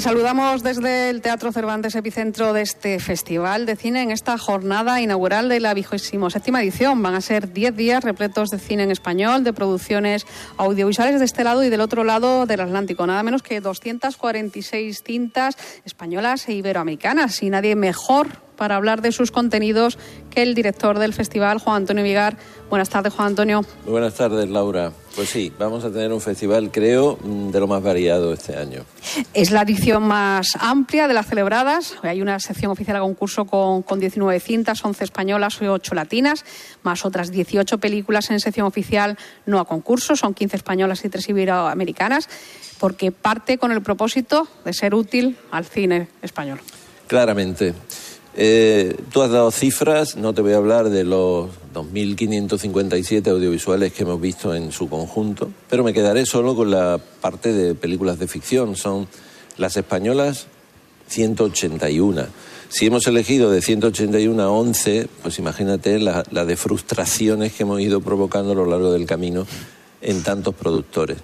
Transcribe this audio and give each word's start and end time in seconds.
Saludamos 0.00 0.62
desde 0.62 1.10
el 1.10 1.22
Teatro 1.22 1.52
Cervantes, 1.52 1.94
epicentro 1.94 2.52
de 2.52 2.60
este 2.60 3.00
festival 3.00 3.64
de 3.64 3.76
cine, 3.76 4.02
en 4.02 4.10
esta 4.10 4.36
jornada 4.36 5.00
inaugural 5.00 5.48
de 5.48 5.58
la 5.58 5.72
vigésimo 5.72 6.28
séptima 6.28 6.62
edición. 6.62 7.02
Van 7.02 7.14
a 7.14 7.20
ser 7.20 7.52
10 7.52 7.74
días 7.74 8.04
repletos 8.04 8.50
de 8.50 8.58
cine 8.58 8.82
en 8.82 8.90
español, 8.90 9.42
de 9.42 9.54
producciones 9.54 10.26
audiovisuales 10.58 11.18
de 11.18 11.24
este 11.24 11.44
lado 11.44 11.64
y 11.64 11.70
del 11.70 11.80
otro 11.80 12.04
lado 12.04 12.44
del 12.46 12.60
Atlántico. 12.60 13.06
Nada 13.06 13.22
menos 13.22 13.42
que 13.42 13.60
246 13.60 15.02
cintas 15.02 15.56
españolas 15.84 16.46
e 16.48 16.52
iberoamericanas. 16.52 17.42
Y 17.42 17.50
nadie 17.50 17.74
mejor 17.74 18.45
para 18.56 18.76
hablar 18.76 19.02
de 19.02 19.12
sus 19.12 19.30
contenidos 19.30 19.98
que 20.30 20.42
el 20.42 20.54
director 20.54 20.98
del 20.98 21.12
festival, 21.12 21.58
Juan 21.58 21.76
Antonio 21.76 22.02
Vigar. 22.02 22.36
Buenas 22.68 22.88
tardes, 22.88 23.12
Juan 23.12 23.28
Antonio. 23.28 23.62
Muy 23.84 23.92
buenas 23.92 24.14
tardes, 24.14 24.48
Laura. 24.48 24.92
Pues 25.14 25.30
sí, 25.30 25.50
vamos 25.58 25.82
a 25.84 25.90
tener 25.90 26.12
un 26.12 26.20
festival, 26.20 26.70
creo, 26.70 27.18
mm, 27.22 27.50
de 27.50 27.60
lo 27.60 27.66
más 27.66 27.82
variado 27.82 28.34
este 28.34 28.56
año. 28.56 28.84
Es 29.32 29.50
la 29.50 29.62
edición 29.62 30.02
más 30.02 30.48
amplia 30.60 31.08
de 31.08 31.14
las 31.14 31.26
celebradas. 31.26 31.94
Hay 32.02 32.20
una 32.20 32.38
sección 32.38 32.70
oficial 32.70 32.96
a 32.98 33.00
concurso 33.00 33.46
con, 33.46 33.82
con 33.82 33.98
19 33.98 34.38
cintas, 34.40 34.84
11 34.84 35.04
españolas 35.04 35.56
y 35.62 35.66
8 35.66 35.94
latinas, 35.94 36.44
más 36.82 37.06
otras 37.06 37.30
18 37.30 37.78
películas 37.78 38.30
en 38.30 38.40
sección 38.40 38.66
oficial 38.66 39.16
no 39.46 39.58
a 39.58 39.64
concurso. 39.64 40.16
Son 40.16 40.34
15 40.34 40.56
españolas 40.56 41.04
y 41.04 41.08
3 41.08 41.30
iberoamericanas, 41.30 42.28
porque 42.78 43.10
parte 43.10 43.56
con 43.56 43.72
el 43.72 43.80
propósito 43.80 44.46
de 44.64 44.74
ser 44.74 44.94
útil 44.94 45.38
al 45.50 45.64
cine 45.64 46.08
español. 46.20 46.60
Claramente. 47.06 47.72
Eh, 48.38 48.94
tú 49.10 49.22
has 49.22 49.30
dado 49.30 49.50
cifras, 49.50 50.16
no 50.16 50.34
te 50.34 50.42
voy 50.42 50.52
a 50.52 50.58
hablar 50.58 50.90
de 50.90 51.04
los 51.04 51.48
2.557 51.72 53.28
audiovisuales 53.28 53.94
que 53.94 54.02
hemos 54.02 54.20
visto 54.20 54.54
en 54.54 54.72
su 54.72 54.90
conjunto, 54.90 55.50
pero 55.70 55.82
me 55.82 55.94
quedaré 55.94 56.26
solo 56.26 56.54
con 56.54 56.70
la 56.70 57.00
parte 57.22 57.54
de 57.54 57.74
películas 57.74 58.18
de 58.18 58.28
ficción. 58.28 58.76
Son 58.76 59.08
las 59.56 59.78
españolas 59.78 60.48
181. 61.08 62.26
Si 62.68 62.84
hemos 62.84 63.06
elegido 63.06 63.50
de 63.50 63.62
181 63.62 64.42
a 64.42 64.50
11, 64.50 65.08
pues 65.22 65.38
imagínate 65.38 65.98
la, 65.98 66.22
la 66.30 66.44
de 66.44 66.56
frustraciones 66.56 67.54
que 67.54 67.62
hemos 67.62 67.80
ido 67.80 68.02
provocando 68.02 68.52
a 68.52 68.56
lo 68.56 68.66
largo 68.66 68.92
del 68.92 69.06
camino 69.06 69.46
en 70.02 70.22
tantos 70.22 70.54
productores. 70.54 71.16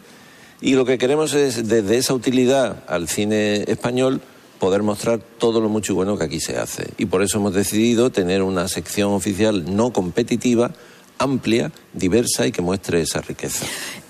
Y 0.62 0.74
lo 0.74 0.86
que 0.86 0.96
queremos 0.96 1.34
es, 1.34 1.68
desde 1.68 1.98
esa 1.98 2.14
utilidad 2.14 2.84
al 2.86 3.08
cine 3.08 3.64
español, 3.66 4.22
poder 4.62 4.84
mostrar 4.84 5.18
todo 5.18 5.60
lo 5.60 5.68
mucho 5.68 5.92
y 5.92 5.96
bueno 5.96 6.16
que 6.16 6.22
aquí 6.22 6.38
se 6.38 6.56
hace. 6.56 6.86
Y 6.96 7.06
por 7.06 7.20
eso 7.20 7.38
hemos 7.38 7.52
decidido 7.52 8.10
tener 8.10 8.44
una 8.44 8.68
sección 8.68 9.10
oficial 9.12 9.74
no 9.74 9.92
competitiva, 9.92 10.70
amplia, 11.18 11.72
diversa 11.92 12.46
y 12.46 12.52
que 12.52 12.62
muestre 12.62 13.00
esa 13.00 13.20
riqueza. 13.22 13.66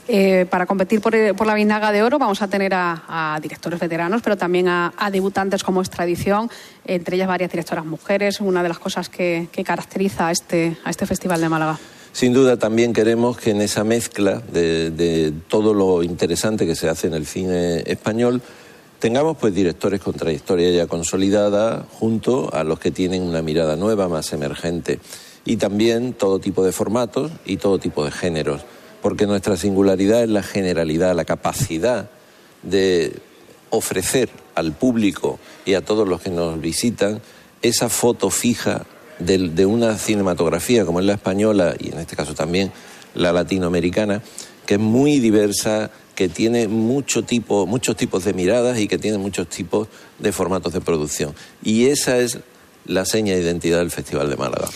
Eh, 0.09 0.44
para 0.50 0.67
competir 0.67 1.00
por, 1.00 1.14
por, 1.36 1.47
la 1.47 1.55
Vinaga 1.55 1.91
de 1.91 2.03
Oro 2.03 2.19
vamos 2.19 2.42
a 2.42 2.48
tener 2.48 2.75
a, 2.75 3.34
a 3.34 3.41
directores 3.41 3.81
veteranos, 3.81 4.20
pero 4.20 4.36
también 4.36 4.69
a, 4.69 4.92
a, 4.98 5.11
debutantes 5.11 5.64
como 5.64 5.81
es 5.81 5.89
tradición, 5.89 6.50
entre 6.84 7.16
ellas 7.16 7.28
varias 7.28 7.50
directoras 7.50 7.87
mujeres, 7.87 8.42
una 8.42 8.62
de 8.62 8.69
las 8.69 8.78
cosas 8.78 9.09
que, 9.09 9.48
que 9.50 9.64
caracteriza 9.64 10.27
a 10.28 10.33
este, 10.33 10.77
a 10.84 10.91
este 10.91 11.06
Festival 11.06 11.41
de 11.41 11.48
Málaga. 11.48 11.78
Sin 12.12 12.34
duda 12.34 12.59
también 12.59 12.92
queremos 12.92 13.39
que 13.39 13.53
en 13.53 13.62
esa 13.62 13.84
mezcla 13.84 14.42
de, 14.53 14.91
de 14.91 15.33
todo 15.48 15.72
lo 15.72 16.03
interesante 16.03 16.66
que 16.66 16.77
se 16.77 16.91
hace 16.91 17.06
en 17.06 17.14
el 17.14 17.25
cine 17.25 17.84
español, 17.87 18.42
tengamos 19.03 19.36
pues 19.36 19.53
directores 19.53 20.00
con 20.00 20.14
trayectoria 20.14 20.70
ya 20.70 20.86
consolidada 20.86 21.84
junto 21.98 22.55
a 22.55 22.62
los 22.62 22.78
que 22.78 22.92
tienen 22.92 23.22
una 23.22 23.42
mirada 23.42 23.75
nueva, 23.75 24.06
más 24.09 24.33
emergente. 24.33 25.00
Y 25.44 25.56
también 25.56 26.12
todo 26.12 26.39
tipo 26.39 26.62
de 26.64 26.70
formatos 26.70 27.33
y 27.44 27.56
todo 27.56 27.81
tipo 27.81 28.05
de 28.05 28.12
géneros, 28.12 28.61
porque 29.03 29.27
nuestra 29.27 29.56
singularidad 29.56 30.22
es 30.22 30.28
la 30.28 30.44
generalidad, 30.44 31.17
la 31.17 31.25
capacidad 31.25 32.11
de 32.62 33.17
ofrecer 33.70 34.31
al 34.55 34.70
público 34.70 35.41
y 35.64 35.75
a 35.75 35.84
todos 35.84 36.06
los 36.06 36.21
que 36.21 36.31
nos 36.31 36.60
visitan 36.60 37.21
esa 37.60 37.88
foto 37.88 38.31
fija 38.31 38.87
de, 39.19 39.48
de 39.48 39.66
una 39.66 39.98
cinematografía 39.98 40.87
como 40.87 41.00
es 41.00 41.06
la 41.06 41.15
española 41.15 41.75
y 41.77 41.91
en 41.91 41.98
este 41.98 42.15
caso 42.15 42.34
también 42.34 42.71
la 43.16 43.32
latinoamericana, 43.32 44.22
que 44.72 44.77
es 44.77 44.81
muy 44.81 45.19
diversa, 45.19 45.91
que 46.15 46.31
tiene 46.31 46.66
mucho 46.66 47.25
tipo, 47.25 47.66
muchos 47.66 47.94
tipos 47.94 48.25
de 48.25 48.33
miradas 48.33 48.78
y 48.78 48.88
que 48.88 48.97
tiene 48.97 49.19
muchos 49.19 49.47
tipos 49.47 49.87
de 50.19 50.33
formatos 50.33 50.72
de 50.72 50.81
producción. 50.81 51.34
Y 51.62 51.88
esa 51.88 52.16
es 52.16 52.38
la 52.87 53.05
seña 53.05 53.34
de 53.34 53.43
identidad 53.43 53.81
del 53.81 53.91
Festival 53.91 54.31
de 54.31 54.37
Málaga. 54.37 54.71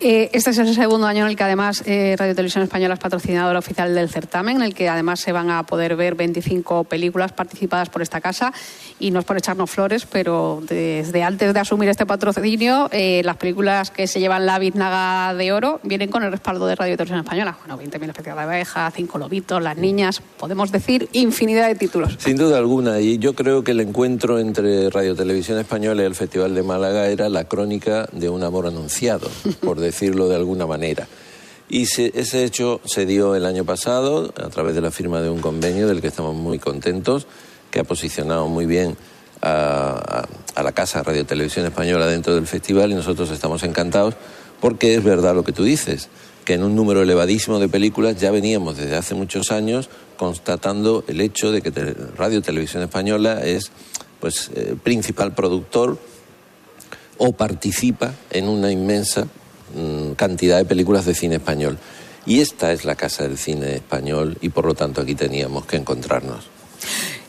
Eh, 0.00 0.30
este 0.32 0.50
es 0.50 0.58
el 0.58 0.72
segundo 0.74 1.08
año 1.08 1.24
en 1.24 1.30
el 1.30 1.36
que 1.36 1.42
además 1.42 1.82
eh, 1.84 2.14
Radio 2.16 2.34
Televisión 2.34 2.62
Española 2.62 2.94
es 2.94 3.00
patrocinadora 3.00 3.58
oficial 3.58 3.94
del 3.94 4.08
certamen, 4.08 4.56
en 4.56 4.62
el 4.62 4.74
que 4.74 4.88
además 4.88 5.18
se 5.18 5.32
van 5.32 5.50
a 5.50 5.64
poder 5.64 5.96
ver 5.96 6.14
25 6.14 6.84
películas 6.84 7.32
participadas 7.32 7.88
por 7.88 8.02
esta 8.02 8.20
casa 8.20 8.52
y 9.00 9.10
no 9.10 9.18
es 9.18 9.24
por 9.24 9.36
echarnos 9.36 9.70
flores, 9.70 10.06
pero 10.06 10.62
desde 10.62 11.24
antes 11.24 11.52
de 11.52 11.60
asumir 11.60 11.88
este 11.88 12.06
patrocinio, 12.06 12.88
eh, 12.92 13.22
las 13.24 13.36
películas 13.36 13.90
que 13.90 14.06
se 14.06 14.20
llevan 14.20 14.46
la 14.46 14.60
biznaga 14.60 15.34
de 15.34 15.52
oro 15.52 15.80
vienen 15.82 16.10
con 16.10 16.22
el 16.22 16.30
respaldo 16.30 16.66
de 16.66 16.76
Radio 16.76 16.96
Televisión 16.96 17.20
Española. 17.20 17.58
Bueno, 17.66 17.82
20.000 17.82 18.10
especial 18.10 18.36
de 18.36 18.42
abeja, 18.42 18.90
Cinco 18.94 19.18
Lobitos, 19.18 19.60
Las 19.60 19.76
Niñas, 19.76 20.22
podemos 20.38 20.70
decir 20.70 21.08
infinidad 21.12 21.66
de 21.66 21.74
títulos. 21.74 22.16
Sin 22.18 22.36
duda 22.36 22.58
alguna, 22.58 23.00
y 23.00 23.18
yo 23.18 23.34
creo 23.34 23.64
que 23.64 23.72
el 23.72 23.80
encuentro 23.80 24.38
entre 24.38 24.90
Radio 24.90 25.16
Televisión 25.16 25.58
Española 25.58 26.02
y 26.02 26.06
el 26.06 26.14
Festival 26.14 26.54
de 26.54 26.62
Málaga 26.62 27.08
era 27.08 27.28
la 27.28 27.44
crónica 27.44 28.08
de 28.12 28.28
un 28.28 28.44
amor 28.44 28.66
anunciado, 28.66 29.28
por 29.58 29.80
decirlo 29.80 30.28
de 30.28 30.36
alguna 30.36 30.66
manera. 30.66 31.08
Y 31.68 31.86
se, 31.86 32.12
ese 32.14 32.44
hecho 32.44 32.80
se 32.84 33.04
dio 33.04 33.34
el 33.34 33.44
año 33.44 33.64
pasado 33.64 34.32
a 34.42 34.48
través 34.48 34.74
de 34.74 34.80
la 34.80 34.90
firma 34.90 35.20
de 35.20 35.28
un 35.28 35.40
convenio 35.40 35.86
del 35.86 36.00
que 36.00 36.08
estamos 36.08 36.34
muy 36.34 36.58
contentos, 36.58 37.26
que 37.70 37.80
ha 37.80 37.84
posicionado 37.84 38.48
muy 38.48 38.64
bien 38.64 38.96
a, 39.42 40.26
a, 40.54 40.62
la 40.62 40.72
Casa 40.72 41.02
Radio 41.02 41.26
Televisión 41.26 41.66
Española 41.66 42.06
dentro 42.06 42.34
del 42.34 42.46
festival 42.46 42.90
y 42.90 42.94
nosotros 42.94 43.30
estamos 43.30 43.62
encantados 43.62 44.14
porque 44.60 44.94
es 44.94 45.04
verdad 45.04 45.34
lo 45.34 45.44
que 45.44 45.52
tú 45.52 45.62
dices, 45.62 46.08
que 46.44 46.54
en 46.54 46.64
un 46.64 46.74
número 46.74 47.02
elevadísimo 47.02 47.58
de 47.58 47.68
películas 47.68 48.18
ya 48.18 48.30
veníamos 48.30 48.76
desde 48.78 48.96
hace 48.96 49.14
muchos 49.14 49.52
años 49.52 49.90
constatando 50.16 51.04
el 51.06 51.20
hecho 51.20 51.52
de 51.52 51.62
que 51.62 51.70
Radio 52.16 52.42
Televisión 52.42 52.82
Española 52.82 53.42
es 53.44 53.70
pues 54.20 54.50
el 54.54 54.76
principal 54.76 55.34
productor 55.34 55.98
o 57.18 57.32
participa 57.32 58.14
en 58.30 58.48
una 58.48 58.72
inmensa 58.72 59.26
mmm, 59.74 60.12
cantidad 60.12 60.58
de 60.58 60.64
películas 60.64 61.04
de 61.06 61.14
cine 61.14 61.36
español. 61.36 61.78
Y 62.26 62.40
esta 62.40 62.72
es 62.72 62.84
la 62.84 62.94
casa 62.94 63.22
del 63.22 63.38
cine 63.38 63.76
español 63.76 64.36
y 64.40 64.50
por 64.50 64.66
lo 64.66 64.74
tanto 64.74 65.00
aquí 65.00 65.14
teníamos 65.14 65.64
que 65.66 65.76
encontrarnos. 65.76 66.48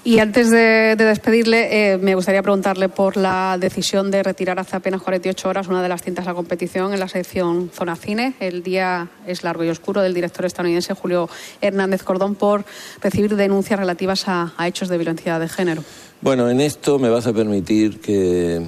Y 0.03 0.19
antes 0.19 0.49
de, 0.49 0.95
de 0.97 1.05
despedirle, 1.05 1.93
eh, 1.93 1.97
me 1.97 2.15
gustaría 2.15 2.41
preguntarle 2.41 2.87
por 2.87 3.17
la 3.17 3.57
decisión 3.59 4.11
de 4.11 4.23
retirar 4.23 4.57
hace 4.57 4.77
apenas 4.77 5.01
48 5.01 5.49
horas 5.49 5.67
una 5.67 5.83
de 5.83 5.89
las 5.89 6.01
cintas 6.01 6.25
a 6.27 6.33
competición 6.33 6.93
en 6.93 6.99
la 7.01 7.09
sección 7.09 7.69
Zona 7.73 7.97
Cine. 7.97 8.33
El 8.39 8.63
día 8.63 9.09
es 9.27 9.43
largo 9.43 9.63
y 9.63 9.69
oscuro 9.69 10.01
del 10.01 10.13
director 10.13 10.45
estadounidense 10.45 10.93
Julio 10.93 11.29
Hernández 11.61 12.03
Cordón 12.03 12.35
por 12.35 12.63
recibir 13.01 13.35
denuncias 13.35 13.77
relativas 13.77 14.27
a, 14.27 14.53
a 14.57 14.67
hechos 14.67 14.87
de 14.87 14.97
violencia 14.97 15.37
de 15.37 15.49
género. 15.49 15.83
Bueno, 16.21 16.49
en 16.49 16.61
esto 16.61 16.97
me 16.97 17.09
vas 17.09 17.27
a 17.27 17.33
permitir 17.33 17.99
que, 17.99 18.65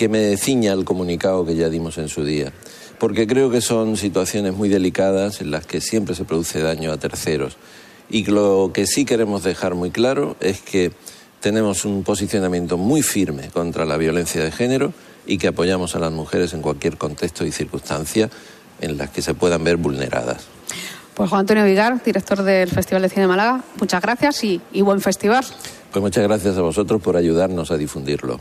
que 0.00 0.08
me 0.08 0.34
ciña 0.38 0.72
el 0.72 0.86
comunicado 0.86 1.44
que 1.44 1.56
ya 1.56 1.68
dimos 1.68 1.98
en 1.98 2.08
su 2.08 2.24
día, 2.24 2.54
porque 2.98 3.26
creo 3.26 3.50
que 3.50 3.60
son 3.60 3.98
situaciones 3.98 4.54
muy 4.54 4.70
delicadas 4.70 5.42
en 5.42 5.50
las 5.50 5.66
que 5.66 5.82
siempre 5.82 6.14
se 6.14 6.24
produce 6.24 6.62
daño 6.62 6.90
a 6.90 6.96
terceros. 6.96 7.58
Y 8.08 8.24
lo 8.24 8.70
que 8.72 8.86
sí 8.86 9.04
queremos 9.04 9.44
dejar 9.44 9.74
muy 9.74 9.90
claro 9.90 10.36
es 10.40 10.62
que 10.62 10.90
tenemos 11.40 11.84
un 11.84 12.02
posicionamiento 12.02 12.78
muy 12.78 13.02
firme 13.02 13.50
contra 13.50 13.84
la 13.84 13.98
violencia 13.98 14.42
de 14.42 14.50
género 14.50 14.94
y 15.26 15.36
que 15.36 15.48
apoyamos 15.48 15.94
a 15.94 15.98
las 15.98 16.12
mujeres 16.12 16.54
en 16.54 16.62
cualquier 16.62 16.96
contexto 16.96 17.44
y 17.44 17.52
circunstancia 17.52 18.30
en 18.80 18.96
las 18.96 19.10
que 19.10 19.20
se 19.20 19.34
puedan 19.34 19.62
ver 19.64 19.76
vulneradas. 19.76 20.46
Pues 21.12 21.28
Juan 21.28 21.40
Antonio 21.40 21.62
Vigar, 21.66 22.02
director 22.02 22.42
del 22.42 22.70
Festival 22.70 23.02
de 23.02 23.10
Cine 23.10 23.20
de 23.20 23.28
Málaga, 23.28 23.64
muchas 23.78 24.00
gracias 24.00 24.44
y, 24.44 24.62
y 24.72 24.80
buen 24.80 25.02
festival. 25.02 25.44
Pues 25.92 26.02
muchas 26.02 26.24
gracias 26.24 26.56
a 26.56 26.62
vosotros 26.62 27.02
por 27.02 27.18
ayudarnos 27.18 27.70
a 27.70 27.76
difundirlo. 27.76 28.40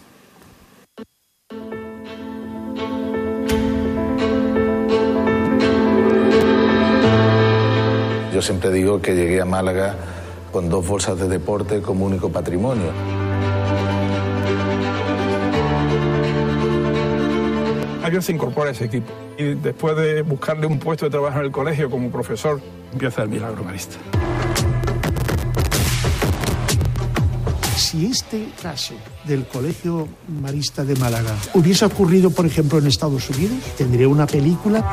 Yo 8.40 8.44
siempre 8.44 8.72
digo 8.72 9.02
que 9.02 9.16
llegué 9.16 9.42
a 9.42 9.46
Málaga 9.46 9.98
con 10.54 10.70
dos 10.70 10.88
bolsas 10.88 11.20
de 11.20 11.28
deporte 11.28 11.82
como 11.82 12.06
único 12.06 12.32
patrimonio. 12.32 12.90
Javier 18.02 18.24
se 18.24 18.32
incorpora 18.32 18.70
a 18.70 18.72
ese 18.72 18.86
equipo 18.86 19.12
y 19.38 19.56
después 19.56 19.98
de 19.98 20.22
buscarle 20.22 20.68
un 20.68 20.80
puesto 20.80 21.04
de 21.04 21.12
trabajo 21.12 21.40
en 21.40 21.48
el 21.48 21.52
colegio 21.52 21.90
como 21.90 22.10
profesor, 22.10 22.62
empieza 22.94 23.24
el 23.24 23.28
milagro 23.28 23.62
marista. 23.62 23.98
Si 27.76 28.06
este 28.06 28.48
caso 28.62 28.94
del 29.26 29.48
Colegio 29.48 30.08
Marista 30.42 30.86
de 30.86 30.96
Málaga 30.96 31.36
hubiese 31.56 31.84
ocurrido, 31.84 32.30
por 32.30 32.46
ejemplo, 32.46 32.80
en 32.80 32.88
Estados 32.88 33.30
Unidos, 33.32 33.58
tendría 33.78 34.08
una 34.08 34.28
película 34.28 34.86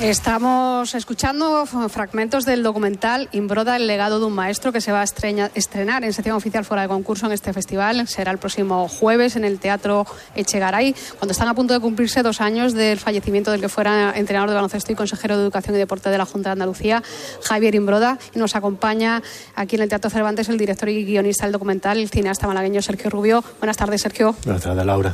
Estamos 0.00 0.94
escuchando 0.94 1.66
fragmentos 1.66 2.44
del 2.44 2.62
documental 2.62 3.28
Imbroda, 3.32 3.74
el 3.74 3.88
legado 3.88 4.20
de 4.20 4.26
un 4.26 4.32
maestro 4.32 4.70
que 4.70 4.80
se 4.80 4.92
va 4.92 5.00
a 5.00 5.02
estrenar 5.02 6.04
en 6.04 6.12
sección 6.12 6.36
oficial 6.36 6.64
fuera 6.64 6.82
de 6.82 6.88
concurso 6.88 7.26
en 7.26 7.32
este 7.32 7.52
festival. 7.52 8.06
Será 8.06 8.30
el 8.30 8.38
próximo 8.38 8.86
jueves 8.86 9.34
en 9.34 9.44
el 9.44 9.58
Teatro 9.58 10.06
Echegaray, 10.36 10.94
cuando 11.18 11.32
están 11.32 11.48
a 11.48 11.54
punto 11.54 11.74
de 11.74 11.80
cumplirse 11.80 12.22
dos 12.22 12.40
años 12.40 12.74
del 12.74 13.00
fallecimiento 13.00 13.50
del 13.50 13.60
que 13.60 13.68
fuera 13.68 14.12
entrenador 14.14 14.50
de 14.50 14.54
baloncesto 14.54 14.92
y 14.92 14.94
consejero 14.94 15.36
de 15.36 15.42
Educación 15.42 15.74
y 15.74 15.80
Deporte 15.80 16.10
de 16.10 16.18
la 16.18 16.26
Junta 16.26 16.50
de 16.50 16.52
Andalucía, 16.52 17.02
Javier 17.42 17.74
Imbroda. 17.74 18.20
Y 18.36 18.38
nos 18.38 18.54
acompaña 18.54 19.20
aquí 19.56 19.74
en 19.74 19.82
el 19.82 19.88
Teatro 19.88 20.10
Cervantes 20.10 20.48
el 20.48 20.58
director 20.58 20.88
y 20.90 21.04
guionista 21.04 21.46
del 21.46 21.52
documental, 21.52 21.98
el 21.98 22.08
cineasta 22.08 22.46
malagueño 22.46 22.82
Sergio 22.82 23.10
Rubio. 23.10 23.42
Buenas 23.58 23.76
tardes, 23.76 24.00
Sergio. 24.00 24.36
Buenas 24.44 24.62
tardes, 24.62 24.86
Laura. 24.86 25.12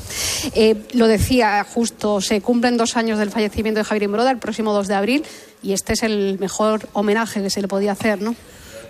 Eh, 0.54 0.76
lo 0.92 1.06
decía 1.06 1.64
justo, 1.64 2.20
se 2.20 2.42
cumplen 2.42 2.76
dos 2.76 2.98
años 2.98 3.18
del 3.18 3.30
fallecimiento 3.30 3.80
de 3.80 3.84
Javier 3.84 4.02
Imbroda 4.02 4.30
el 4.30 4.38
próximo 4.38 4.73
2 4.74 4.88
de 4.88 4.94
abril 4.94 5.24
y 5.62 5.72
este 5.72 5.94
es 5.94 6.02
el 6.02 6.38
mejor 6.38 6.88
homenaje 6.92 7.42
que 7.42 7.50
se 7.50 7.62
le 7.62 7.68
podía 7.68 7.92
hacer, 7.92 8.20
¿no? 8.20 8.34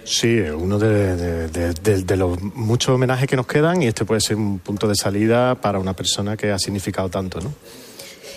Sí, 0.04 0.38
uno 0.38 0.78
de, 0.78 2.16
los 2.16 2.40
muchos 2.42 2.94
homenajes 2.94 3.26
que 3.26 3.36
nos 3.36 3.46
quedan 3.46 3.82
y 3.82 3.86
este 3.86 4.04
puede 4.04 4.20
ser 4.20 4.36
un 4.36 4.58
punto 4.58 4.86
de 4.86 4.94
salida 4.94 5.54
para 5.54 5.78
una 5.78 5.94
persona 5.94 6.36
que 6.36 6.52
ha 6.52 6.58
significado 6.58 7.08
tanto, 7.08 7.40
¿no? 7.40 7.54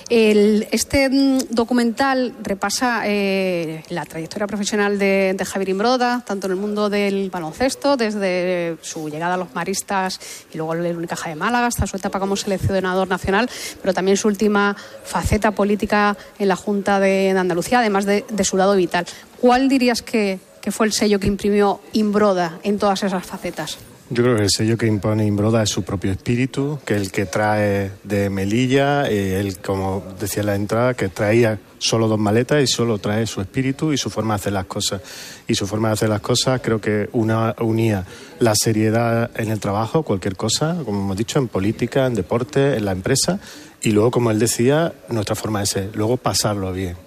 Este 0.09 1.09
mm, 1.09 1.49
documental 1.49 2.33
repasa 2.41 3.01
eh, 3.05 3.83
la 3.89 4.05
trayectoria 4.05 4.47
profesional 4.47 4.97
de, 4.97 5.35
Javier 5.45 5.69
Imbroda, 5.69 6.23
tanto 6.25 6.47
en 6.47 6.53
el 6.53 6.59
mundo 6.59 6.89
del 6.89 7.29
baloncesto, 7.29 7.97
desde 7.97 8.77
su 8.81 9.09
llegada 9.09 9.33
a 9.33 9.37
los 9.37 9.53
maristas 9.53 10.19
y 10.53 10.57
luego 10.57 10.73
el 10.73 10.95
Unicaja 10.95 11.29
de 11.29 11.35
Málaga, 11.35 11.67
hasta 11.67 11.87
su 11.87 11.97
etapa 11.97 12.19
como 12.19 12.35
seleccionador 12.35 13.07
nacional, 13.07 13.49
pero 13.81 13.93
también 13.93 14.17
su 14.17 14.27
última 14.27 14.75
faceta 15.03 15.51
política 15.51 16.15
en 16.39 16.47
la 16.47 16.55
Junta 16.55 16.99
de, 16.99 17.31
Andalucía, 17.37 17.79
además 17.79 18.05
de, 18.05 18.23
su 18.43 18.55
lado 18.55 18.75
vital. 18.75 19.05
¿Cuál 19.41 19.67
dirías 19.67 20.01
que 20.01 20.39
fue 20.71 20.85
el 20.85 20.93
sello 20.93 21.19
que 21.19 21.27
imprimió 21.27 21.81
Imbroda 21.93 22.59
en 22.63 22.79
todas 22.79 23.03
esas 23.03 23.25
facetas? 23.25 23.77
Yo 24.09 24.23
creo 24.23 24.37
que 24.37 24.43
el 24.43 24.49
sello 24.49 24.77
que 24.77 24.87
impone 24.87 25.25
Imbroda 25.25 25.63
es 25.63 25.69
su 25.69 25.83
propio 25.83 26.13
espíritu, 26.13 26.79
que 26.85 26.95
es 26.95 27.01
el 27.01 27.11
que 27.11 27.25
trae 27.25 27.91
de 28.05 28.29
Melilla, 28.29 29.05
él, 29.05 29.57
como 29.57 30.01
decía 30.17 30.41
en 30.41 30.47
la 30.47 30.55
entrada, 30.55 30.93
que 30.93 31.09
traía 31.09 31.59
solo 31.77 32.07
dos 32.07 32.17
maletas 32.17 32.63
y 32.63 32.67
solo 32.67 32.99
trae 32.99 33.27
su 33.27 33.41
espíritu 33.41 33.91
y 33.91 33.97
su 33.97 34.09
forma 34.09 34.35
de 34.35 34.39
hacer 34.39 34.53
las 34.53 34.65
cosas. 34.65 35.01
Y 35.45 35.55
su 35.55 35.67
forma 35.67 35.89
de 35.89 35.95
hacer 35.95 36.07
las 36.07 36.21
cosas 36.21 36.61
creo 36.63 36.79
que 36.79 37.09
una, 37.11 37.53
unía 37.59 38.05
la 38.39 38.53
seriedad 38.55 39.29
en 39.35 39.51
el 39.51 39.59
trabajo, 39.59 40.03
cualquier 40.03 40.37
cosa, 40.37 40.77
como 40.85 41.01
hemos 41.01 41.17
dicho, 41.17 41.37
en 41.37 41.49
política, 41.49 42.05
en 42.05 42.13
deporte, 42.13 42.77
en 42.77 42.85
la 42.85 42.93
empresa, 42.93 43.41
y 43.81 43.91
luego, 43.91 44.09
como 44.11 44.31
él 44.31 44.39
decía, 44.39 44.93
nuestra 45.09 45.35
forma 45.35 45.59
de 45.59 45.65
ser, 45.65 45.89
luego 45.95 46.15
pasarlo 46.15 46.71
bien. 46.71 47.06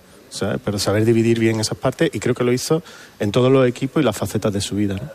Pero 0.64 0.78
saber 0.78 1.04
dividir 1.04 1.38
bien 1.38 1.60
esas 1.60 1.76
partes 1.76 2.10
y 2.12 2.20
creo 2.20 2.34
que 2.34 2.44
lo 2.44 2.52
hizo 2.52 2.82
en 3.18 3.32
todos 3.32 3.50
los 3.50 3.66
equipos 3.68 4.02
y 4.02 4.04
las 4.04 4.16
facetas 4.16 4.52
de 4.52 4.60
su 4.60 4.76
vida. 4.76 4.94
¿no? 4.94 5.10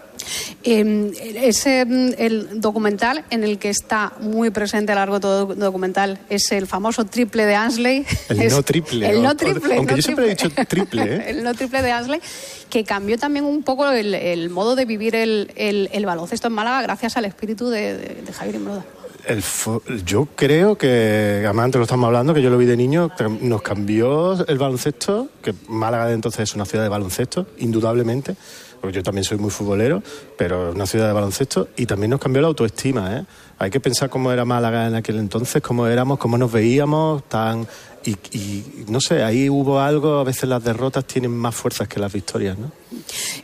Eh, 0.63 1.39
es 1.43 1.65
el 1.65 2.59
documental 2.59 3.25
en 3.29 3.43
el 3.43 3.59
que 3.59 3.69
está 3.69 4.13
muy 4.19 4.49
presente 4.49 4.91
a 4.91 4.95
lo 4.95 5.01
largo 5.01 5.15
de 5.15 5.21
todo 5.21 5.53
el 5.53 5.59
documental 5.59 6.19
es 6.29 6.51
el 6.51 6.67
famoso 6.67 7.05
triple 7.05 7.45
de 7.45 7.55
Ansley. 7.55 8.05
El 8.29 8.49
no 8.49 8.63
triple. 8.63 9.09
El 9.09 9.21
no 9.21 9.35
triple. 9.35 9.77
Aunque 9.77 9.95
yo 9.95 10.01
siempre 10.01 10.25
he 10.25 10.29
dicho 10.29 10.49
triple. 10.67 11.03
¿eh? 11.03 11.23
el 11.27 11.43
no 11.43 11.53
triple 11.53 11.81
de 11.81 11.91
Ansley, 11.91 12.19
que 12.69 12.83
cambió 12.83 13.17
también 13.17 13.45
un 13.45 13.63
poco 13.63 13.89
el, 13.89 14.49
modo 14.49 14.75
de 14.75 14.85
vivir 14.85 15.15
el, 15.15 16.05
baloncesto 16.05 16.47
en 16.47 16.53
Málaga 16.53 16.81
gracias 16.81 17.17
al 17.17 17.25
espíritu 17.25 17.69
de, 17.69 17.97
de 17.97 18.33
Javier 18.33 18.55
Imbroda 18.55 18.85
yo 20.05 20.27
creo 20.35 20.77
que, 20.77 21.43
además 21.45 21.65
antes 21.65 21.79
lo 21.79 21.83
estamos 21.83 22.07
hablando, 22.07 22.33
que 22.33 22.41
yo 22.41 22.49
lo 22.49 22.57
vi 22.57 22.65
de 22.65 22.77
niño, 22.77 23.11
nos 23.41 23.61
cambió 23.61 24.45
el 24.47 24.57
baloncesto, 24.57 25.29
que 25.41 25.53
Málaga 25.67 26.07
de 26.07 26.13
entonces 26.13 26.49
es 26.49 26.55
una 26.55 26.65
ciudad 26.65 26.83
de 26.83 26.89
baloncesto, 26.89 27.47
indudablemente, 27.57 28.35
porque 28.81 28.97
yo 28.97 29.03
también 29.03 29.23
soy 29.23 29.37
muy 29.37 29.49
futbolero, 29.49 30.03
pero 30.37 30.69
es 30.69 30.75
una 30.75 30.85
ciudad 30.85 31.07
de 31.07 31.13
baloncesto, 31.13 31.69
y 31.75 31.85
también 31.85 32.11
nos 32.11 32.19
cambió 32.19 32.41
la 32.41 32.49
autoestima, 32.49 33.17
¿eh? 33.17 33.25
Hay 33.57 33.69
que 33.69 33.79
pensar 33.79 34.09
cómo 34.09 34.31
era 34.31 34.43
Málaga 34.43 34.87
en 34.87 34.95
aquel 34.95 35.17
entonces, 35.17 35.61
cómo 35.61 35.87
éramos, 35.87 36.19
cómo 36.19 36.37
nos 36.37 36.51
veíamos, 36.51 37.23
tan... 37.29 37.67
Y, 38.03 38.11
y 38.37 38.85
no 38.89 39.01
sé, 39.01 39.23
ahí 39.23 39.49
hubo 39.49 39.79
algo, 39.79 40.19
a 40.19 40.23
veces 40.23 40.47
las 40.47 40.63
derrotas 40.63 41.05
tienen 41.05 41.31
más 41.31 41.55
fuerzas 41.55 41.87
que 41.87 41.99
las 41.99 42.13
victorias, 42.13 42.57
¿no? 42.57 42.71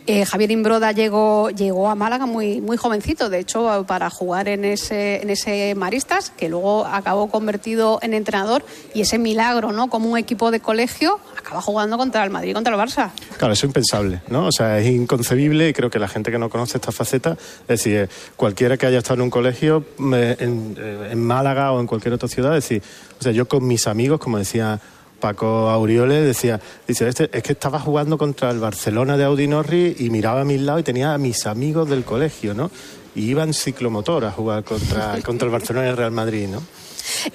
Eh, 0.08 0.26
Javier 0.26 0.52
Imbroda 0.52 0.92
llegó, 0.92 1.50
llegó 1.50 1.90
a 1.90 1.96
Málaga 1.96 2.26
muy, 2.26 2.62
muy 2.62 2.78
jovencito, 2.78 3.30
de 3.30 3.40
hecho, 3.40 3.86
para 3.88 4.10
jugar 4.10 4.48
en 4.48 4.66
ese, 4.66 5.22
en 5.22 5.30
ese 5.30 5.76
Maristas, 5.76 6.32
que 6.32 6.50
luego 6.50 6.86
acabó 6.86 7.30
convertido 7.30 8.00
en 8.02 8.14
entrenador, 8.14 8.66
y 8.94 9.02
ese 9.02 9.18
milagro, 9.18 9.72
¿no? 9.72 9.90
Como 9.90 10.10
un 10.10 10.18
equipo 10.18 10.52
de 10.52 10.60
colegio 10.60 11.20
acaba 11.38 11.62
jugando 11.62 11.98
contra 11.98 12.24
el 12.24 12.30
Madrid 12.30 12.54
contra 12.54 12.74
el 12.74 12.80
Barça. 12.80 13.12
Claro, 13.38 13.54
es 13.54 13.64
impensable, 13.64 14.22
¿no? 14.30 14.48
O 14.48 14.52
sea, 14.52 14.80
es 14.80 14.88
inconcebible 14.88 15.70
y 15.70 15.74
creo 15.74 15.90
que 15.90 16.00
la 16.00 16.08
gente 16.08 16.32
que 16.32 16.38
no 16.38 16.50
conoce 16.50 16.78
esta 16.78 16.92
faceta, 16.92 17.38
es 17.62 17.68
decir, 17.68 18.10
cualquiera 18.36 18.78
que 18.78 18.86
haya 18.86 19.00
estado 19.00 19.16
en 19.16 19.22
un 19.22 19.30
colegio 19.30 19.86
en, 20.00 20.78
en 20.78 21.24
Málaga 21.24 21.72
o 21.72 21.80
en 21.80 21.88
cualquier 21.88 22.14
otra 22.14 22.28
ciudad, 22.28 22.58
es 22.58 22.64
decir, 22.64 22.84
o 23.20 23.24
sea, 23.24 23.32
yo 23.32 23.48
con 23.48 23.68
mis 23.68 23.88
amigos, 23.88 24.20
como 24.20 24.38
decía 24.38 24.80
Paco 25.22 25.70
Aureoles 25.70 26.26
decía, 26.26 26.60
dice, 26.86 27.08
este, 27.08 27.30
es 27.32 27.42
que 27.42 27.54
estaba 27.54 27.80
jugando 27.80 28.18
contra 28.18 28.52
el 28.52 28.60
Barcelona 28.60 29.16
de 29.16 29.24
Audi 29.24 29.48
Norri 29.48 29.96
y 30.00 30.10
miraba 30.10 30.42
a 30.42 30.44
mis 30.44 30.60
lados 30.60 30.82
y 30.82 30.84
tenía 30.84 31.14
a 31.14 31.18
mis 31.18 31.46
amigos 31.48 31.90
del 31.90 32.04
colegio, 32.04 32.54
¿no? 32.54 32.70
Y 33.16 33.30
iba 33.30 33.44
en 33.44 33.54
ciclomotor 33.54 34.26
a 34.26 34.32
jugar 34.32 34.66
contra, 34.66 35.18
contra 35.26 35.46
el 35.46 35.52
Barcelona 35.54 35.88
y 35.88 35.90
el 35.92 35.98
Real 35.98 36.12
Madrid, 36.12 36.50
¿no? 36.50 36.62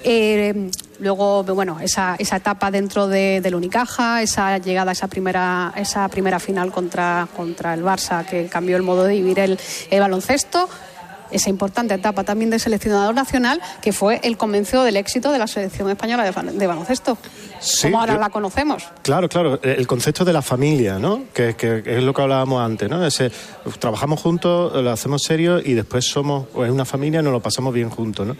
Eh, 0.03 0.69
luego, 0.99 1.43
bueno, 1.43 1.79
esa, 1.79 2.15
esa 2.19 2.37
etapa 2.37 2.69
dentro 2.71 3.07
de, 3.07 3.41
del 3.41 3.55
Unicaja, 3.55 4.21
esa 4.21 4.57
llegada 4.57 4.91
a 4.91 4.93
esa 4.93 5.07
primera, 5.07 5.73
esa 5.75 6.07
primera 6.09 6.39
final 6.39 6.71
contra, 6.71 7.27
contra 7.35 7.73
el 7.73 7.83
Barça 7.83 8.25
que 8.25 8.47
cambió 8.47 8.77
el 8.77 8.83
modo 8.83 9.05
de 9.05 9.13
vivir 9.13 9.39
el 9.39 9.57
baloncesto 9.99 10.69
esa 11.31 11.49
importante 11.49 11.93
etapa 11.93 12.23
también 12.23 12.49
de 12.49 12.59
seleccionador 12.59 13.13
nacional, 13.15 13.61
que 13.81 13.93
fue 13.93 14.19
el 14.23 14.37
convencido 14.37 14.83
del 14.83 14.97
éxito 14.97 15.31
de 15.31 15.39
la 15.39 15.47
selección 15.47 15.89
española 15.89 16.23
de, 16.23 16.67
baloncesto, 16.67 17.17
como 17.81 17.99
ahora 17.99 18.17
la 18.17 18.29
conocemos. 18.29 18.83
Claro, 19.01 19.29
claro, 19.29 19.59
el 19.61 19.87
concepto 19.87 20.25
de 20.25 20.33
la 20.33 20.41
familia, 20.41 20.99
¿no? 20.99 21.23
Que, 21.33 21.55
es 21.85 22.03
lo 22.03 22.13
que 22.13 22.21
hablábamos 22.21 22.61
antes, 22.61 22.89
¿no? 22.89 23.05
Ese, 23.05 23.31
trabajamos 23.79 24.21
juntos, 24.21 24.73
lo 24.81 24.91
hacemos 24.91 25.23
serio 25.23 25.59
y 25.59 25.73
después 25.73 26.05
somos 26.05 26.47
es 26.65 26.71
una 26.71 26.85
familia, 26.85 27.21
nos 27.21 27.33
lo 27.33 27.41
pasamos 27.41 27.73
bien 27.73 27.89
juntos, 27.89 28.27
¿no? 28.27 28.35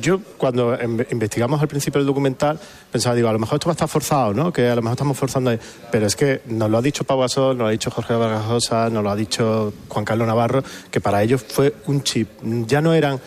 Yo 0.00 0.20
cuando 0.36 0.76
investigamos 1.10 1.60
al 1.60 1.68
principio 1.68 2.00
del 2.00 2.06
documental 2.06 2.58
pensaba, 2.90 3.14
digo, 3.14 3.28
a 3.28 3.32
lo 3.32 3.38
mejor 3.38 3.56
esto 3.56 3.68
va 3.68 3.72
a 3.72 3.74
estar 3.74 3.88
forzado, 3.88 4.34
¿no? 4.34 4.52
Que 4.52 4.68
a 4.68 4.74
lo 4.74 4.82
mejor 4.82 4.94
estamos 4.94 5.18
forzando 5.18 5.50
ahí. 5.50 5.58
Pero 5.90 6.06
es 6.06 6.16
que 6.16 6.42
nos 6.46 6.70
lo 6.70 6.78
ha 6.78 6.82
dicho 6.82 7.04
Pau 7.04 7.20
Gasol, 7.20 7.56
nos 7.56 7.64
lo 7.64 7.68
ha 7.68 7.70
dicho 7.70 7.90
Jorge 7.90 8.14
Vargas 8.14 8.48
nos 8.90 9.02
lo 9.02 9.10
ha 9.10 9.16
dicho 9.16 9.72
Juan 9.88 10.04
Carlos 10.04 10.26
Navarro, 10.26 10.62
que 10.90 11.00
para 11.00 11.22
ellos 11.22 11.44
fue 11.46 11.74
un 11.86 12.02
chip. 12.02 12.27
Ya 12.42 12.80
no 12.80 12.94
eran 12.94 13.20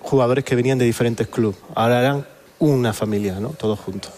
jugadores 0.00 0.44
que 0.44 0.54
venían 0.54 0.78
de 0.78 0.84
diferentes 0.84 1.28
clubes, 1.28 1.58
ahora 1.74 2.00
eran 2.00 2.26
una 2.58 2.92
familia, 2.92 3.40
¿no? 3.40 3.50
Todos 3.50 3.78
juntos. 3.80 4.12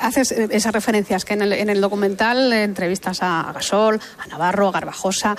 haces 0.00 0.32
esas 0.32 0.72
referencias 0.72 1.24
que 1.24 1.34
en 1.34 1.42
el, 1.42 1.52
en 1.52 1.70
el 1.70 1.80
documental 1.80 2.52
entrevistas 2.52 3.18
a 3.22 3.52
Gasol, 3.52 4.00
a 4.18 4.26
Navarro, 4.26 4.68
a 4.68 4.72
Garbajosa. 4.72 5.36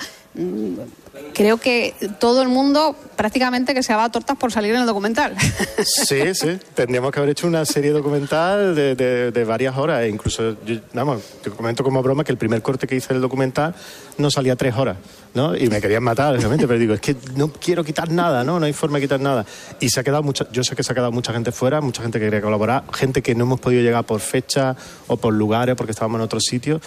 Creo 1.34 1.58
que 1.58 1.94
todo 2.18 2.42
el 2.42 2.48
mundo 2.48 2.96
prácticamente 3.16 3.74
que 3.74 3.82
se 3.82 3.94
va 3.94 4.04
a 4.04 4.10
tortas 4.10 4.36
por 4.36 4.52
salir 4.52 4.74
en 4.74 4.80
el 4.80 4.86
documental. 4.86 5.36
Sí, 5.84 6.34
sí. 6.34 6.58
Tendríamos 6.74 7.12
que 7.12 7.18
haber 7.18 7.30
hecho 7.30 7.46
una 7.46 7.64
serie 7.64 7.90
documental 7.90 8.74
de, 8.74 8.94
de, 8.94 9.44
varias 9.44 9.76
horas. 9.76 10.02
E 10.02 10.08
incluso, 10.08 10.56
vamos, 10.92 11.22
te 11.42 11.50
comento 11.50 11.82
como 11.84 12.02
broma 12.02 12.24
que 12.24 12.32
el 12.32 12.38
primer 12.38 12.62
corte 12.62 12.86
que 12.86 12.96
hice 12.96 13.12
del 13.12 13.22
documental 13.22 13.74
no 14.18 14.30
salía 14.30 14.56
tres 14.56 14.74
horas, 14.76 14.96
¿no? 15.34 15.56
Y 15.56 15.68
me 15.68 15.80
querían 15.80 16.02
matar, 16.02 16.36
obviamente, 16.36 16.66
pero 16.66 16.78
digo, 16.78 16.94
es 16.94 17.00
que 17.00 17.16
no 17.36 17.52
quiero 17.52 17.84
quitar 17.84 18.10
nada, 18.10 18.44
¿no? 18.44 18.58
No 18.58 18.66
hay 18.66 18.72
forma 18.72 18.98
de 18.98 19.02
quitar 19.02 19.20
nada. 19.20 19.46
Y 19.80 19.88
se 19.88 20.00
ha 20.00 20.04
quedado 20.04 20.22
mucha, 20.22 20.46
yo 20.52 20.62
sé 20.64 20.76
que 20.76 20.82
se 20.82 20.92
ha 20.92 20.94
quedado 20.94 21.12
mucha 21.12 21.32
gente 21.32 21.52
fuera, 21.52 21.80
mucha 21.80 22.02
gente 22.02 22.18
que 22.18 22.26
quería 22.26 22.42
colaborar, 22.42 22.84
gente 22.92 23.22
que 23.22 23.34
no 23.34 23.44
hemos 23.44 23.60
podido 23.60 23.82
llegar 23.82 24.04
por 24.04 24.20
fecha 24.20 24.76
o 25.06 25.16
por 25.16 25.34
lugares 25.34 25.74
porque 25.76 25.92
estábamos 25.92 26.18
en 26.18 26.22
otros 26.22 26.44
sitios. 26.44 26.80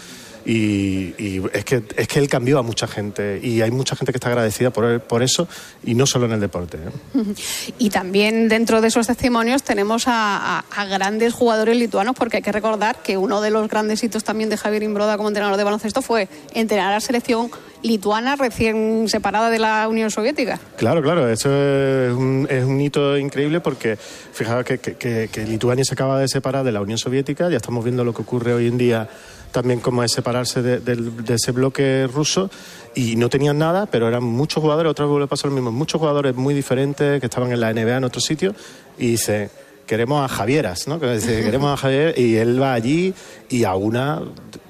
Y, 0.45 1.41
es, 1.53 1.65
que, 1.65 1.83
es 1.95 2.07
que 2.07 2.19
él 2.19 2.27
cambió 2.27 2.57
a 2.59 2.63
mucha 2.63 2.87
gente 2.87 3.39
y 3.41 3.61
hay 3.61 3.71
mucha 3.71 3.95
gente 3.95 4.11
que 4.11 4.17
está 4.17 4.29
agradecida 4.29 4.71
por, 4.71 5.01
por 5.01 5.21
eso 5.21 5.47
y 5.83 5.93
no 5.93 6.05
solo 6.05 6.25
en 6.25 6.33
el 6.33 6.39
deporte. 6.39 6.77
¿eh? 6.77 7.23
Y 7.77 7.89
también 7.89 8.47
dentro 8.47 8.81
de 8.81 8.87
esos 8.87 9.07
testimonios 9.07 9.63
tenemos 9.63 10.03
a, 10.07 10.63
grandes 10.89 11.33
jugadores 11.33 11.77
lituanos 11.77 12.15
porque 12.17 12.37
hay 12.37 12.43
que 12.43 12.51
recordar 12.51 13.01
que 13.03 13.17
uno 13.17 13.41
de 13.41 13.51
los 13.51 13.67
grandes 13.69 14.03
hitos 14.03 14.23
también 14.23 14.49
de 14.49 14.57
Javier 14.57 14.83
Imbroda 14.83 15.17
como 15.17 15.29
entrenador 15.29 15.57
de 15.57 15.63
baloncesto 15.63 16.01
fue 16.01 16.27
entrenar 16.53 16.89
a 16.89 16.91
la 16.93 16.99
selección 16.99 17.51
lituana 17.83 18.35
recién 18.35 19.07
separada 19.07 19.49
de 19.49 19.59
la 19.59 19.87
Unión 19.87 20.11
Soviética. 20.11 20.59
Claro, 20.77 21.01
claro, 21.01 21.29
eso 21.29 21.49
es 21.49 22.13
un, 22.13 22.47
es 22.49 22.63
un 22.63 22.79
hito 22.79 23.17
increíble 23.17 23.59
porque 23.59 23.97
fijaos 23.97 24.65
que, 24.65 24.79
que, 24.79 25.29
que 25.31 25.45
Lituania 25.45 25.83
se 25.85 25.93
acaba 25.93 26.19
de 26.19 26.27
separar 26.27 26.63
de 26.63 26.71
la 26.71 26.81
Unión 26.81 26.97
Soviética, 26.97 27.49
ya 27.49 27.57
estamos 27.57 27.83
viendo 27.83 28.03
lo 28.03 28.13
que 28.13 28.21
ocurre 28.21 28.53
hoy 28.53 28.67
en 28.67 28.77
día 28.77 29.09
también 29.51 29.79
como 29.79 30.03
es 30.03 30.11
separarse 30.11 30.61
de, 30.61 31.33
ese 31.33 31.51
bloque 31.51 32.07
ruso 32.11 32.49
y 32.95 33.15
no 33.15 33.29
tenían 33.29 33.57
nada, 33.57 33.85
pero 33.85 34.07
eran 34.07 34.23
muchos 34.23 34.61
jugadores, 34.61 34.89
otra 34.89 35.05
vez 35.05 35.19
le 35.19 35.27
pasó 35.27 35.47
lo 35.47 35.53
mismo, 35.53 35.71
muchos 35.71 35.99
jugadores 35.99 36.35
muy 36.35 36.53
diferentes 36.53 37.19
que 37.19 37.25
estaban 37.25 37.51
en 37.51 37.59
la 37.59 37.73
NBA 37.73 37.97
en 37.97 38.03
otros 38.03 38.23
sitios 38.23 38.55
y 38.97 39.11
dice, 39.11 39.49
queremos 39.85 40.23
a 40.23 40.33
Javieras, 40.33 40.87
¿no? 40.87 40.99
Queremos 40.99 41.73
a 41.73 41.77
Javier 41.77 42.17
y 42.17 42.35
él 42.35 42.61
va 42.61 42.73
allí 42.73 43.13
y 43.49 43.63
a 43.63 43.75
una 43.75 44.21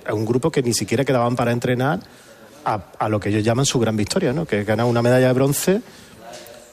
a 0.05 0.13
un 0.15 0.25
grupo 0.25 0.51
que 0.51 0.63
ni 0.63 0.73
siquiera 0.73 1.05
quedaban 1.05 1.35
para 1.35 1.51
entrenar 1.51 1.99
a, 2.65 2.85
a 2.97 3.07
lo 3.07 3.19
que 3.19 3.29
ellos 3.29 3.43
llaman 3.43 3.65
su 3.65 3.79
gran 3.79 3.95
victoria, 3.95 4.33
¿no? 4.33 4.45
Que 4.45 4.61
es 4.61 4.65
ganar 4.65 4.87
una 4.87 5.01
medalla 5.01 5.27
de 5.27 5.33
bronce 5.33 5.81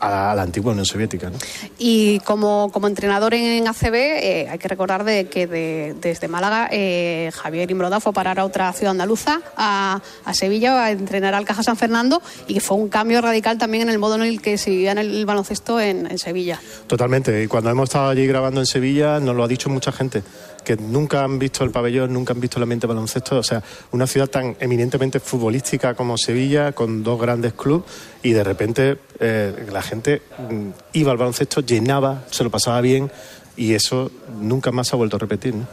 a 0.00 0.34
la 0.34 0.42
antigua 0.42 0.72
Unión 0.72 0.86
Soviética. 0.86 1.30
¿no? 1.30 1.38
Y 1.78 2.20
como, 2.20 2.70
como 2.72 2.86
entrenador 2.86 3.34
en 3.34 3.66
ACB, 3.66 3.94
eh, 3.94 4.46
hay 4.50 4.58
que 4.58 4.68
recordar 4.68 5.04
de 5.04 5.28
que 5.28 5.46
de- 5.46 5.94
desde 6.00 6.28
Málaga 6.28 6.68
eh, 6.70 7.30
Javier 7.34 7.70
Imbroda 7.70 8.00
fue 8.00 8.10
a 8.10 8.12
parar 8.12 8.38
a 8.38 8.44
otra 8.44 8.72
ciudad 8.72 8.92
andaluza, 8.92 9.40
a, 9.56 10.00
a 10.24 10.34
Sevilla, 10.34 10.84
a 10.84 10.90
entrenar 10.90 11.34
al 11.34 11.44
Caja 11.44 11.62
San 11.62 11.76
Fernando, 11.76 12.22
y 12.46 12.54
que 12.54 12.60
fue 12.60 12.76
un 12.76 12.88
cambio 12.88 13.20
radical 13.20 13.58
también 13.58 13.82
en 13.84 13.88
el 13.90 13.98
modo 13.98 14.14
en 14.16 14.22
el 14.22 14.40
que 14.40 14.58
se 14.58 14.70
vivía 14.70 14.92
en 14.92 14.98
el 14.98 15.26
baloncesto 15.26 15.80
en, 15.80 16.10
en 16.10 16.18
Sevilla. 16.18 16.60
Totalmente. 16.86 17.42
Y 17.42 17.46
cuando 17.46 17.70
hemos 17.70 17.88
estado 17.88 18.08
allí 18.10 18.26
grabando 18.26 18.60
en 18.60 18.66
Sevilla, 18.66 19.20
nos 19.20 19.34
lo 19.34 19.44
ha 19.44 19.48
dicho 19.48 19.68
mucha 19.68 19.92
gente, 19.92 20.22
que 20.68 20.76
nunca 20.76 21.25
han 21.25 21.38
visto 21.38 21.64
el 21.64 21.70
pabellón, 21.70 22.12
nunca 22.12 22.34
han 22.34 22.40
visto 22.40 22.58
el 22.58 22.64
ambiente 22.64 22.87
baloncesto. 22.87 23.38
O 23.38 23.42
sea, 23.42 23.62
una 23.92 24.06
ciudad 24.06 24.26
tan 24.26 24.54
eminentemente 24.60 25.18
futbolística 25.18 25.94
como 25.94 26.18
Sevilla, 26.18 26.72
con 26.72 27.02
dos 27.02 27.18
grandes 27.18 27.54
clubes, 27.54 27.90
y 28.22 28.32
de 28.32 28.44
repente 28.44 28.98
eh, 29.18 29.66
la 29.72 29.80
gente 29.80 30.20
mm, 30.37 30.68
iba 30.92 31.10
al 31.10 31.16
baloncesto, 31.16 31.62
llenaba, 31.62 32.25
se 32.30 32.44
lo 32.44 32.50
pasaba 32.50 32.82
bien, 32.82 33.10
y 33.58 33.74
eso 33.74 34.10
nunca 34.40 34.70
más 34.72 34.92
ha 34.92 34.96
vuelto 34.96 35.16
a 35.16 35.18
repetir. 35.18 35.54
¿no? 35.54 35.66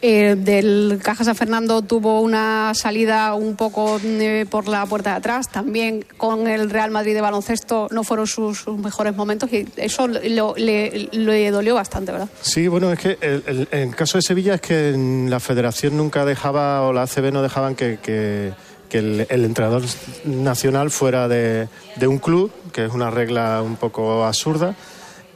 Eh, 0.00 0.34
del 0.38 0.98
Caja 1.02 1.24
San 1.24 1.36
Fernando 1.36 1.82
tuvo 1.82 2.20
una 2.22 2.72
salida 2.74 3.34
un 3.34 3.54
poco 3.54 4.00
eh, 4.02 4.46
por 4.48 4.66
la 4.66 4.86
puerta 4.86 5.10
de 5.10 5.16
atrás. 5.16 5.48
También 5.48 6.04
con 6.16 6.48
el 6.48 6.70
Real 6.70 6.90
Madrid 6.90 7.14
de 7.14 7.20
baloncesto 7.20 7.88
no 7.90 8.02
fueron 8.02 8.26
sus, 8.26 8.58
sus 8.60 8.78
mejores 8.78 9.14
momentos 9.14 9.52
y 9.52 9.68
eso 9.76 10.08
lo- 10.08 10.54
le, 10.56 11.08
le 11.12 11.50
dolió 11.50 11.74
bastante, 11.74 12.12
¿verdad? 12.12 12.28
Sí, 12.40 12.66
bueno, 12.68 12.90
es 12.92 12.98
que 12.98 13.18
el, 13.20 13.42
el- 13.46 13.68
en 13.70 13.88
el 13.90 13.94
caso 13.94 14.16
de 14.18 14.22
Sevilla 14.22 14.54
es 14.54 14.60
que 14.60 14.94
la 15.28 15.38
federación 15.40 15.96
nunca 15.96 16.24
dejaba, 16.24 16.82
o 16.82 16.92
la 16.92 17.02
ACB 17.02 17.30
no 17.32 17.42
dejaban 17.42 17.74
que, 17.74 17.98
que- 18.02 18.52
que 18.88 18.98
el, 19.00 19.26
el 19.28 19.44
entrenador 19.44 19.82
nacional 20.24 20.90
fuera 20.90 21.28
de, 21.28 21.68
de 21.96 22.06
un 22.06 22.18
club, 22.18 22.50
que 22.72 22.86
es 22.86 22.92
una 22.92 23.10
regla 23.10 23.60
un 23.62 23.76
poco 23.76 24.24
absurda. 24.24 24.74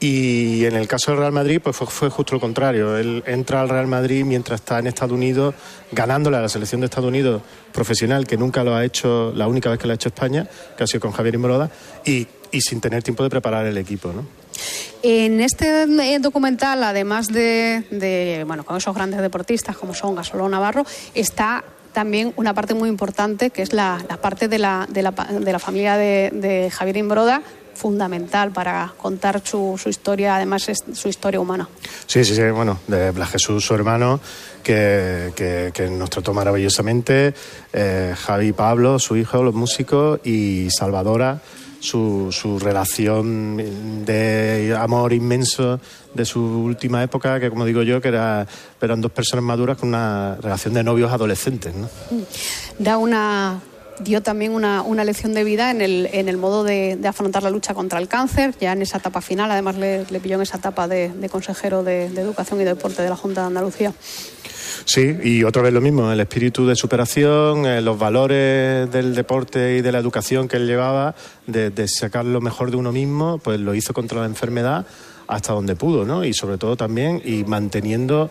Y 0.02 0.64
en 0.64 0.75
el 0.75 0.88
caso 0.88 1.12
del 1.12 1.21
Real 1.21 1.30
Madrid, 1.30 1.61
pues 1.62 1.76
fue, 1.76 1.87
fue 1.87 2.11
justo 2.11 2.35
lo 2.35 2.40
contrario. 2.40 2.97
Él 2.97 3.23
entra 3.25 3.61
al 3.61 3.68
Real 3.68 3.87
Madrid 3.87 4.25
mientras 4.25 4.59
está 4.59 4.80
en 4.80 4.88
Estados 4.88 5.12
Unidos, 5.12 5.54
ganándole 5.92 6.38
a 6.38 6.40
la 6.40 6.49
selección 6.49 6.80
de 6.80 6.87
Estados 6.87 7.06
Unidos 7.06 7.40
profesional, 7.71 8.26
que 8.26 8.37
nunca 8.37 8.64
lo 8.64 8.75
ha 8.75 8.85
hecho, 8.85 9.32
la 9.37 9.47
única 9.47 9.71
vez 9.71 9.78
que 9.78 9.87
lo 9.87 9.92
ha 9.92 9.94
hecho 9.94 10.09
España, 10.09 10.49
que 10.76 10.82
ha 10.82 10.88
sido 10.88 11.02
con 11.02 11.12
Javier 11.12 11.37
Imbroda, 11.37 11.71
y, 12.04 12.26
sin 12.59 12.80
tener 12.80 13.04
tiempo 13.04 13.23
de 13.23 13.30
preparar 13.30 13.64
el 13.64 13.78
equipo, 13.78 14.12
¿no? 14.12 14.26
En 15.04 15.40
este 15.40 15.85
eh, 15.85 16.18
documental, 16.18 16.82
además 16.82 17.28
de, 17.28 17.85
de, 17.92 18.42
bueno, 18.44 18.64
con 18.64 18.76
esos 18.78 18.97
grandes 18.97 19.21
deportistas 19.21 19.76
como 19.76 19.94
son 19.94 20.16
Gasoló 20.16 20.49
Navarro, 20.49 20.85
está 21.14 21.62
también 21.92 22.32
una 22.37 22.54
parte 22.54 22.75
muy 22.75 22.88
importante 22.88 23.50
que 23.50 23.62
es 23.62 23.73
la, 23.73 24.04
parte 24.21 24.49
de 24.49 24.59
la, 24.59 24.88
de 24.90 25.02
la, 25.02 25.12
de 25.12 25.52
la 25.52 25.59
familia 25.61 25.97
de, 25.97 26.30
de 26.32 26.71
Javier 26.73 26.97
Imbroda, 26.97 27.42
fundamental 27.75 28.52
para 28.52 28.93
contar 28.97 29.41
su, 29.45 29.79
su 29.83 29.88
historia, 29.88 30.37
además 30.37 30.69
es 30.69 30.79
su 30.95 31.09
historia 31.09 31.41
humana. 31.41 31.69
Sí, 32.07 32.25
sí, 32.25 32.35
sí, 32.35 32.43
bueno, 32.50 32.79
de 32.87 33.11
Blas 33.11 33.31
Jesús, 33.31 33.64
su 33.64 33.75
hermano, 33.75 34.21
que, 34.62 35.33
que- 35.35 35.71
que 35.75 35.88
nos 35.91 36.11
trató 36.11 36.33
maravillosamente, 36.35 37.35
eh, 37.73 38.14
Javi 38.17 38.52
Pablo, 38.52 38.99
su 38.99 39.17
hijo, 39.17 39.43
los 39.43 39.55
músicos, 39.55 40.21
y 40.25 40.69
Salvadora, 40.71 41.41
su, 41.81 42.29
su 42.31 42.61
relación 42.61 44.05
de 44.05 44.76
amor 44.79 45.12
inmenso 45.12 45.81
de 46.14 46.25
su 46.25 46.41
última 46.41 47.02
época, 47.02 47.41
que 47.41 47.50
como 47.50 47.64
digo 47.64 47.83
yo, 47.83 48.00
que 48.00 48.09
era, 48.09 48.47
eran 48.81 49.00
dos 49.00 49.11
personas 49.11 49.45
maduras 49.45 49.79
con 49.79 49.88
una 49.88 50.37
relación 50.41 50.75
de 50.75 50.85
novios 50.85 51.11
adolescentes, 51.11 51.75
¿no? 51.75 51.88
Da 52.79 52.99
una 52.99 53.61
dio 54.00 54.22
también 54.22 54.52
una, 54.52 54.82
una 54.82 55.04
lección 55.04 55.34
de 55.34 55.44
vida 55.44 55.70
en 55.70 55.80
el, 55.80 56.08
en 56.12 56.28
el 56.28 56.37
modo 56.37 56.64
de, 56.64 56.96
de 56.96 57.08
afrontar 57.08 57.42
la 57.42 57.50
lucha 57.50 57.75
contra 57.75 57.99
el 57.99 58.08
cáncer, 58.08 58.54
ya 58.61 58.72
en 58.72 58.82
esa 58.82 58.99
etapa 58.99 59.20
final, 59.20 59.50
además 59.50 59.76
le, 59.76 60.04
le 60.11 60.20
pilló 60.20 60.37
en 60.37 60.42
esa 60.42 60.56
etapa 60.56 60.88
de, 60.88 61.11
de 61.11 61.28
consejero 61.28 61.82
de, 61.82 62.11
de 62.11 62.20
Educación 62.20 62.61
y 62.61 62.64
Deporte 62.64 63.02
de 63.02 63.08
la 63.08 63.16
Junta 63.16 63.42
de 63.42 63.46
Andalucía. 63.49 63.92
Sí, 64.84 65.16
y 65.22 65.44
otra 65.44 65.62
vez 65.62 65.72
lo 65.72 65.80
mismo, 65.80 66.11
el 66.11 66.20
espíritu 66.20 66.66
de 66.66 66.75
superación, 66.75 67.66
eh, 67.66 67.80
los 67.80 67.99
valores 67.99 68.90
del 68.90 69.14
deporte 69.14 69.76
y 69.76 69.80
de 69.80 69.92
la 69.92 69.99
educación 69.99 70.49
que 70.49 70.56
él 70.56 70.66
llevaba, 70.66 71.14
de, 71.46 71.70
de 71.70 71.87
sacar 71.87 72.25
lo 72.25 72.40
mejor 72.40 72.70
de 72.70 72.78
uno 72.78 72.90
mismo, 72.90 73.38
pues 73.38 73.61
lo 73.61 73.75
hizo 73.75 73.92
contra 73.92 74.20
la 74.20 74.26
enfermedad 74.26 74.87
hasta 75.28 75.52
donde 75.52 75.76
pudo, 75.76 76.04
¿no? 76.04 76.25
Y 76.25 76.34
sobre 76.34 76.58
todo 76.58 76.76
también, 76.76 77.22
y 77.25 77.44
manteniendo 77.44 78.28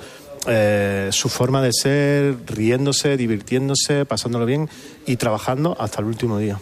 eh, 0.47 1.09
su 1.11 1.29
forma 1.29 1.61
de 1.61 1.71
ser, 1.73 2.35
riéndose, 2.47 3.17
divirtiéndose, 3.17 4.05
pasándolo 4.05 4.45
bien 4.45 4.69
y 5.05 5.17
trabajando 5.17 5.75
hasta 5.79 6.01
el 6.01 6.07
último 6.07 6.37
día. 6.37 6.59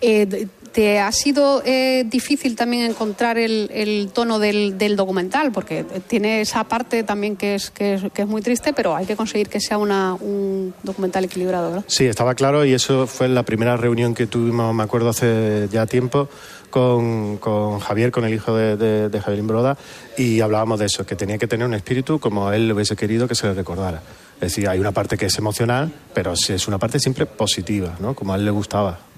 Eh, 0.00 0.46
¿Te 0.72 1.00
ha 1.00 1.12
sido 1.12 1.62
eh, 1.66 2.04
difícil 2.06 2.56
también 2.56 2.84
encontrar 2.84 3.36
el, 3.36 4.10
tono 4.14 4.38
del, 4.38 4.96
documental? 4.96 5.52
Porque 5.52 5.84
tiene 6.06 6.40
esa 6.40 6.64
parte 6.64 7.02
también 7.02 7.36
que 7.36 7.54
es, 7.54 7.70
que, 7.70 7.94
es, 7.94 8.02
que 8.14 8.22
es 8.22 8.28
muy 8.28 8.40
triste, 8.40 8.72
pero 8.72 8.96
hay 8.96 9.04
que 9.04 9.14
conseguir 9.14 9.48
que 9.48 9.60
sea 9.60 9.76
una, 9.76 10.14
un 10.14 10.72
documental 10.82 11.24
equilibrado, 11.24 11.68
¿verdad? 11.68 11.84
Sí, 11.88 12.06
estaba 12.06 12.34
claro 12.34 12.64
y 12.64 12.72
eso 12.72 13.06
fue 13.06 13.28
la 13.28 13.42
primera 13.42 13.76
reunión 13.76 14.14
que 14.14 14.26
tuvimos, 14.26 14.74
me 14.74 14.82
acuerdo, 14.82 15.10
hace 15.10 15.68
ya 15.70 15.84
tiempo 15.84 16.30
con, 16.70 17.38
Javier, 17.80 18.10
con 18.10 18.24
el 18.24 18.32
hijo 18.32 18.56
de, 18.56 19.20
Javier 19.20 19.38
Imbroda, 19.38 19.76
y 20.16 20.40
hablábamos 20.40 20.80
de 20.80 20.86
eso, 20.86 21.04
que 21.04 21.14
tenía 21.14 21.38
que 21.38 21.46
tener 21.46 21.66
un 21.66 21.74
espíritu 21.74 22.18
como 22.18 22.50
él 22.50 22.66
le 22.66 22.74
hubiese 22.74 22.96
querido 22.96 23.28
que 23.28 23.34
se 23.34 23.46
le 23.46 23.54
recordara. 23.54 24.02
Es 24.36 24.54
decir, 24.54 24.68
hay 24.68 24.80
una 24.80 24.90
parte 24.90 25.16
que 25.16 25.26
es 25.26 25.38
emocional, 25.38 25.92
pero 26.14 26.32
es 26.32 26.66
una 26.66 26.78
parte 26.78 26.98
siempre 26.98 27.26
positiva, 27.26 27.96
¿no? 28.00 28.14
Como 28.14 28.32
a 28.32 28.36
él 28.36 28.44
le 28.44 28.50
gustaba. 28.50 29.11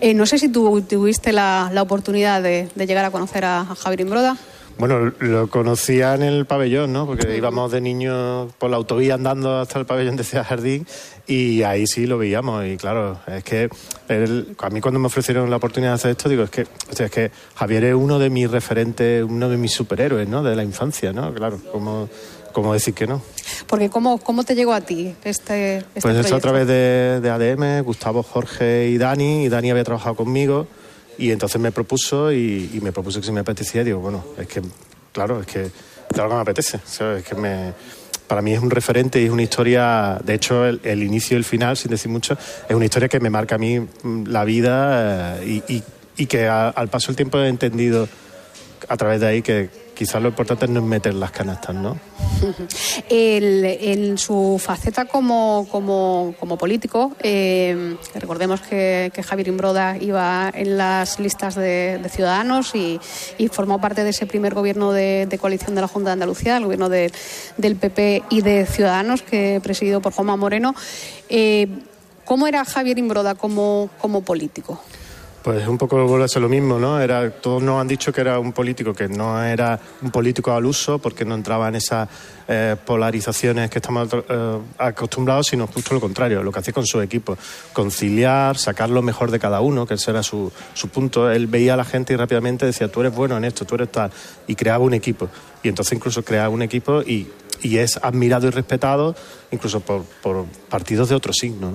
Eh, 0.00 0.14
no 0.14 0.26
sé 0.26 0.38
si 0.38 0.48
tú 0.48 0.80
tuviste 0.82 1.32
la, 1.32 1.70
oportunidad 1.80 2.42
de, 2.42 2.68
llegar 2.76 3.04
a 3.04 3.10
conocer 3.10 3.44
a, 3.44 3.60
a 3.60 3.74
Javier 3.74 4.02
Imbroda. 4.02 4.36
Bueno, 4.78 5.12
lo 5.18 5.48
conocía 5.48 6.14
en 6.14 6.22
el 6.22 6.46
pabellón, 6.46 6.92
¿no? 6.92 7.04
Porque 7.04 7.36
íbamos 7.36 7.72
de 7.72 7.80
niños 7.80 8.52
por 8.58 8.70
la 8.70 8.76
autovía 8.76 9.14
andando 9.14 9.58
hasta 9.58 9.80
el 9.80 9.86
pabellón 9.86 10.14
de 10.14 10.22
Ciudad 10.22 10.46
Jardín 10.46 10.86
y 11.26 11.64
ahí 11.64 11.88
sí 11.88 12.06
lo 12.06 12.16
veíamos. 12.16 12.64
Y 12.64 12.76
claro, 12.76 13.18
es 13.26 13.42
que 13.42 13.68
él- 14.06 14.54
a 14.56 14.70
mí 14.70 14.80
cuando 14.80 15.00
me 15.00 15.06
ofrecieron 15.06 15.50
la 15.50 15.56
oportunidad 15.56 15.90
de 15.90 15.94
hacer 15.96 16.10
esto, 16.12 16.28
digo, 16.28 16.44
es 16.44 16.50
que, 16.50 16.62
o 16.62 16.94
sea, 16.94 17.06
es 17.06 17.12
que 17.12 17.32
Javier 17.56 17.86
es 17.86 17.94
uno 17.96 18.20
de 18.20 18.30
mis 18.30 18.48
referentes, 18.48 19.24
uno 19.24 19.48
de 19.48 19.56
mis 19.56 19.72
superhéroes, 19.72 20.28
¿no? 20.28 20.44
De 20.44 20.54
la 20.54 20.62
infancia, 20.62 21.12
¿no? 21.12 21.34
Claro, 21.34 21.58
¿cómo, 21.72 22.08
cómo 22.52 22.72
decir 22.72 22.94
que 22.94 23.08
no? 23.08 23.20
Porque 23.66 23.88
¿cómo, 23.90 24.18
cómo 24.18 24.44
te 24.44 24.54
llegó 24.54 24.72
a 24.72 24.80
ti 24.80 25.14
este, 25.24 25.78
este 25.78 26.00
Pues 26.00 26.16
esto 26.16 26.36
a 26.36 26.38
proyecto? 26.38 26.40
través 26.40 26.66
de, 26.66 27.20
de 27.20 27.30
ADM, 27.30 27.84
Gustavo, 27.84 28.22
Jorge 28.22 28.88
y 28.88 28.98
Dani, 28.98 29.44
y 29.44 29.48
Dani 29.48 29.70
había 29.70 29.84
trabajado 29.84 30.14
conmigo, 30.16 30.66
y 31.18 31.30
entonces 31.32 31.60
me 31.60 31.72
propuso, 31.72 32.32
y, 32.32 32.70
y 32.74 32.80
me 32.80 32.92
propuso 32.92 33.20
que 33.20 33.26
si 33.26 33.32
me 33.32 33.40
apetecía, 33.40 33.82
digo, 33.84 33.98
bueno, 34.00 34.24
es 34.38 34.46
que, 34.46 34.62
claro, 35.12 35.40
es 35.40 35.46
que, 35.46 35.70
claro 36.12 36.28
que 36.30 36.34
me 36.36 36.40
apetece, 36.42 36.80
¿sabes? 36.84 37.22
Es 37.22 37.28
que 37.28 37.34
me, 37.34 37.72
para 38.26 38.42
mí 38.42 38.52
es 38.52 38.60
un 38.60 38.70
referente 38.70 39.20
y 39.20 39.24
es 39.24 39.30
una 39.30 39.42
historia, 39.42 40.18
de 40.22 40.34
hecho, 40.34 40.64
el, 40.66 40.80
el 40.84 41.02
inicio 41.02 41.36
y 41.36 41.38
el 41.38 41.44
final, 41.44 41.76
sin 41.76 41.90
decir 41.90 42.10
mucho, 42.10 42.36
es 42.68 42.74
una 42.76 42.84
historia 42.84 43.08
que 43.08 43.20
me 43.20 43.30
marca 43.30 43.54
a 43.56 43.58
mí 43.58 43.80
mm, 43.80 44.24
la 44.26 44.44
vida 44.44 45.38
eh, 45.42 45.62
y, 45.68 45.74
y- 45.76 45.82
y 46.18 46.26
que 46.26 46.46
a- 46.46 46.68
al 46.68 46.88
paso 46.88 47.08
del 47.08 47.16
tiempo 47.16 47.38
he 47.38 47.48
entendido 47.48 48.08
a 48.88 48.96
través 48.96 49.20
de 49.20 49.26
ahí 49.28 49.42
que 49.42 49.70
quizás 49.98 50.22
lo 50.22 50.28
importante 50.28 50.68
no 50.68 50.78
es 50.78 50.86
meter 50.86 51.12
las 51.12 51.32
canastas, 51.32 51.74
¿no? 51.74 51.98
El- 53.08 53.64
en 53.64 54.16
su 54.16 54.60
faceta 54.64 55.06
como, 55.06 55.66
como, 55.72 56.34
como 56.38 56.56
político, 56.56 57.16
eh, 57.20 57.96
recordemos 58.14 58.60
que, 58.60 59.10
Javier 59.26 59.48
Imbroda 59.48 59.96
iba 59.98 60.50
en 60.54 60.78
las 60.78 61.18
listas 61.18 61.56
de, 61.56 62.00
Ciudadanos 62.10 62.76
y, 62.76 63.00
y 63.38 63.48
formó 63.48 63.80
parte 63.80 64.04
de 64.04 64.10
ese 64.10 64.26
primer 64.26 64.54
gobierno 64.54 64.92
de, 64.92 65.36
coalición 65.40 65.74
de 65.74 65.80
la 65.80 65.88
Junta 65.88 66.10
de 66.10 66.12
Andalucía, 66.14 66.56
el 66.56 66.64
gobierno 66.64 66.88
de- 66.88 67.10
del 67.56 67.74
PP 67.74 68.22
y 68.30 68.42
de 68.42 68.66
Ciudadanos, 68.66 69.22
que 69.22 69.60
presidido 69.62 70.00
por 70.00 70.12
Juanma 70.12 70.36
Moreno. 70.36 70.74
Eh, 71.28 71.66
¿Cómo 72.24 72.46
era 72.46 72.64
Javier 72.64 72.98
Imbroda 72.98 73.34
como 73.34 73.90
político? 74.24 74.80
Pues 75.48 75.66
un 75.66 75.78
poco 75.78 76.06
vuelve 76.06 76.26
a 76.26 76.28
ser 76.28 76.42
lo 76.42 76.48
mismo, 76.50 76.78
¿no? 76.78 77.00
Era, 77.00 77.30
todos 77.30 77.62
nos 77.62 77.80
han 77.80 77.88
dicho 77.88 78.12
que 78.12 78.20
era 78.20 78.38
un 78.38 78.52
político 78.52 78.92
que 78.92 79.08
no 79.08 79.42
era 79.42 79.80
un 80.02 80.10
político 80.10 80.52
al 80.52 80.66
uso 80.66 80.98
porque 80.98 81.24
no 81.24 81.34
entraba 81.34 81.68
en 81.68 81.76
esas 81.76 82.06
eh, 82.46 82.76
polarizaciones 82.84 83.70
que 83.70 83.78
estamos 83.78 84.10
eh, 84.12 84.58
acostumbrados, 84.76 85.46
sino 85.46 85.66
justo 85.66 85.94
lo 85.94 86.02
contrario, 86.02 86.42
lo 86.42 86.52
que 86.52 86.58
hacía 86.58 86.74
con 86.74 86.84
su 86.84 87.00
equipo, 87.00 87.38
conciliar, 87.72 88.58
sacar 88.58 88.90
lo 88.90 89.00
mejor 89.00 89.30
de 89.30 89.38
cada 89.38 89.62
uno, 89.62 89.86
que 89.86 89.94
ese 89.94 90.10
era 90.10 90.22
su, 90.22 90.52
su 90.74 90.90
punto. 90.90 91.30
Él 91.30 91.46
veía 91.46 91.72
a 91.72 91.76
la 91.78 91.84
gente 91.86 92.12
y 92.12 92.16
rápidamente 92.16 92.66
decía, 92.66 92.92
tú 92.92 93.00
eres 93.00 93.14
bueno 93.14 93.34
en 93.38 93.46
esto, 93.46 93.64
tú 93.64 93.76
eres 93.76 93.90
tal, 93.90 94.10
y 94.46 94.54
creaba 94.54 94.84
un 94.84 94.92
equipo. 94.92 95.30
Y 95.62 95.70
entonces 95.70 95.94
incluso 95.94 96.22
creaba 96.22 96.50
un 96.50 96.60
equipo 96.60 97.00
y, 97.00 97.26
y 97.62 97.78
es 97.78 97.96
admirado 98.02 98.48
y 98.48 98.50
respetado 98.50 99.16
incluso 99.50 99.80
por, 99.80 100.02
por 100.22 100.44
partidos 100.68 101.08
de 101.08 101.14
otro 101.14 101.32
signo, 101.32 101.72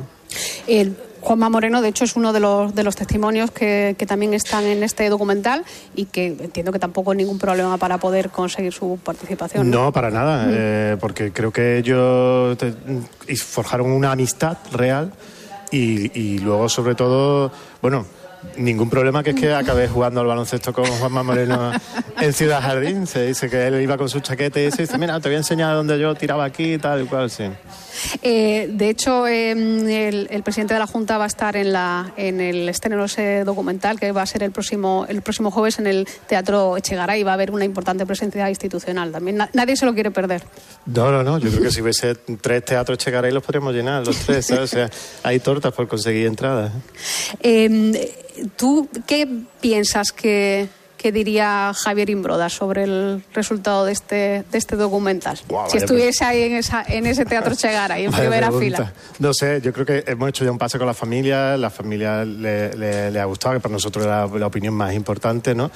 Juanma 1.24 1.50
Moreno, 1.50 1.82
de 1.82 1.88
hecho, 1.88 2.04
es 2.04 2.18
uno 2.18 2.34
de 2.34 2.42
los, 2.42 2.76
de 2.76 2.84
los 2.84 2.98
testimonios 2.98 3.50
que, 3.50 3.96
que 3.98 4.06
también 4.06 4.34
están 4.34 4.66
en 4.66 4.84
este 4.84 5.08
documental 5.08 5.64
y 5.96 6.06
que 6.06 6.28
entiendo 6.28 6.74
que 6.74 6.80
tampoco 6.80 7.12
hay 7.12 7.18
ningún 7.18 7.40
problema 7.40 7.78
para 7.78 7.98
poder 7.98 8.30
conseguir 8.30 8.74
su 8.74 9.00
participación. 9.02 9.72
No, 9.72 9.94
para 9.94 10.12
nada, 10.12 10.48
eh, 10.50 10.98
porque 11.00 11.32
creo 11.32 11.52
que 11.52 11.78
ellos 11.78 12.58
forjaron 13.38 13.92
una 13.92 14.12
amistad 14.12 14.58
real 14.74 15.14
y, 15.72 16.20
y 16.20 16.40
luego, 16.40 16.68
sobre 16.68 16.94
todo, 16.94 17.52
bueno, 17.82 18.06
ningún 18.58 18.90
problema 18.90 19.24
que 19.24 19.32
es 19.32 19.36
que 19.36 19.54
acabé 19.54 19.88
jugando 19.88 20.22
al 20.22 20.28
baloncesto 20.28 20.74
con 20.74 20.86
Juanma 20.86 21.24
Moreno 21.24 21.72
en 22.22 22.34
Ciudad 22.34 22.62
Jardín. 22.62 23.08
Se 23.08 23.26
dice 23.26 23.50
que 23.50 23.68
él 23.68 23.82
iba 23.82 23.98
con 23.98 24.10
su 24.10 24.20
chaqueta 24.20 24.60
y 24.62 24.72
se 24.72 24.84
dice, 24.84 24.98
mira, 24.98 25.20
te 25.20 25.30
voy 25.30 25.36
a 25.36 25.40
enseñar 25.40 25.76
dónde 25.76 26.00
yo 26.00 26.14
tiraba 26.16 26.46
aquí 26.46 26.74
y 26.74 26.78
tal 26.78 27.04
y 27.04 27.06
cual, 27.06 27.30
sí. 27.30 27.46
Eh, 28.22 28.70
de 28.72 28.90
hecho, 28.90 29.28
eh, 29.28 29.52
el, 29.52 30.28
el 30.30 30.44
presidente 30.44 30.74
de 30.74 30.80
la 30.80 30.88
Junta 30.88 31.18
va 31.18 31.24
a 31.26 31.28
estar 31.28 31.56
en, 31.56 31.72
la, 31.72 32.12
en 32.18 32.42
el 32.42 32.68
estreno 32.68 33.06
ese 33.06 33.44
documental 33.44 34.00
que 34.00 34.12
va 34.12 34.24
a 34.24 34.26
ser 34.26 34.44
el 34.44 34.52
próximo, 34.52 35.06
el 35.08 35.22
próximo 35.22 35.52
jueves 35.52 35.80
en 35.80 35.88
el 35.88 36.08
Teatro 36.28 36.76
Echegaray 36.76 37.22
y 37.22 37.24
va 37.24 37.32
a 37.32 37.34
haber 37.36 37.52
una 37.52 37.66
importante 37.66 38.06
presencia 38.06 38.50
institucional. 38.50 39.12
También 39.12 39.38
na- 39.38 39.50
nadie 39.54 39.76
se 39.78 39.86
lo 39.86 39.94
quiere 39.94 40.12
perder. 40.12 40.44
No, 40.88 41.12
no, 41.12 41.24
no, 41.24 41.38
yo 41.38 41.50
creo 41.50 41.64
que 41.64 41.72
si 41.72 41.82
hubiese 41.82 42.16
tres 42.16 42.66
teatros 42.66 42.98
Chegaray 42.98 43.32
los 43.32 43.44
podríamos 43.44 43.74
llenar, 43.74 44.06
los 44.06 44.18
tres, 44.18 44.48
¿sabes? 44.48 44.64
O 44.64 44.68
sea, 44.68 44.90
hay 45.24 45.40
tortas 45.40 45.72
por 45.74 45.88
conseguir 45.88 46.26
entradas. 46.28 46.72
Eh, 47.42 48.12
¿Tú 48.56 48.88
qué 49.08 49.28
piensas 49.62 50.12
que, 50.12 50.68
que 50.98 51.12
diría 51.12 51.72
Javier 51.76 52.10
Imbroda 52.10 52.50
sobre 52.50 52.84
el 52.84 53.24
resultado 53.34 53.86
de 53.86 53.92
este, 53.92 54.16
de 54.52 54.58
este 54.58 54.76
documental? 54.76 55.40
Guau, 55.48 55.70
si 55.70 55.78
estuviese 55.78 56.24
ahí 56.24 56.44
en, 56.44 56.56
esa, 56.56 56.84
en 56.88 57.06
ese 57.06 57.26
Teatro 57.26 57.54
Echegaray, 57.54 58.06
en 58.06 58.12
Vaya 58.12 58.24
primera 58.24 58.48
pregunta. 58.48 58.78
fila. 58.78 58.94
No 59.20 59.34
sé, 59.34 59.60
yo 59.62 59.72
creo 59.74 59.86
que 59.86 60.04
hemos 60.08 60.30
hecho 60.30 60.46
ya 60.46 60.52
un 60.52 60.58
pase 60.58 60.78
con 60.78 60.88
la 60.88 60.94
familia, 60.94 61.58
la 61.58 61.70
familia 61.70 62.24
le, 62.26 62.74
le- 62.76 63.12
le 63.12 63.20
ha 63.20 63.26
gustado, 63.26 63.54
que 63.56 63.60
para 63.60 63.74
nosotros 63.74 64.06
era 64.06 64.26
la 64.28 64.48
opinión 64.48 64.74
más 64.74 64.94
importante, 64.94 65.54
¿no? 65.54 65.70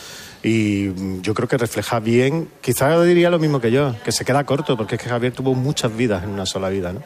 Y 0.44 1.22
yo 1.22 1.34
creo 1.34 1.48
que 1.48 1.58
refleja 1.58 2.00
bien, 2.00 2.50
quizás 2.62 3.04
diría 3.06 3.30
lo 3.30 3.38
mismo 3.40 3.60
que 3.60 3.70
yo, 3.72 3.96
que 4.04 4.12
se 4.12 4.24
queda 4.24 4.44
corto, 4.46 4.78
porque 4.78 4.96
es 4.96 5.02
que 5.02 5.10
Javier 5.10 5.34
tuvo 5.34 5.54
muchas 5.54 5.96
vidas 5.96 6.24
en 6.24 6.30
una 6.30 6.46
sola 6.46 6.70
vida, 6.70 6.94
¿no? 6.94 7.04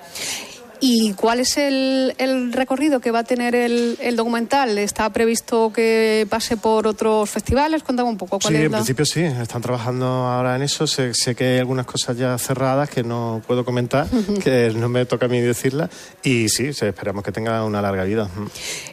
¿Y 0.83 1.13
cuál 1.13 1.39
es 1.41 1.57
el, 1.57 2.15
el 2.17 2.51
recorrido 2.51 3.00
que 3.00 3.11
va 3.11 3.19
a 3.19 3.23
tener 3.23 3.53
el, 3.53 4.00
el 4.01 4.15
documental? 4.15 4.79
¿Está 4.79 5.09
previsto 5.13 5.71
que 5.71 6.25
pase 6.27 6.57
por 6.57 6.88
otros 6.88 7.29
festivales? 7.29 7.83
Cuéntame 7.83 8.09
un 8.09 8.17
poco. 8.17 8.39
¿cuál 8.39 8.51
Sí, 8.53 8.59
es 8.59 8.65
en 8.65 8.71
la- 8.71 8.77
principio 8.79 9.05
sí, 9.05 9.21
están 9.21 9.61
trabajando 9.61 10.05
ahora 10.07 10.55
en 10.55 10.63
eso. 10.63 10.88
Sé, 10.88 11.13
sé 11.13 11.35
que 11.35 11.43
hay 11.45 11.59
algunas 11.59 11.85
cosas 11.85 12.17
ya 12.17 12.35
cerradas 12.39 12.89
que 12.89 13.03
no 13.03 13.43
puedo 13.45 13.63
comentar, 13.63 14.07
que 14.43 14.71
no 14.75 14.89
me 14.89 15.05
toca 15.05 15.27
a 15.27 15.29
mí 15.29 15.39
decirlas. 15.39 15.91
Y 16.23 16.50
sí, 16.50 16.67
esperamos 16.69 17.23
que 17.23 17.31
tenga 17.31 17.63
una 17.63 17.79
larga 17.81 18.03
vida. 18.03 18.27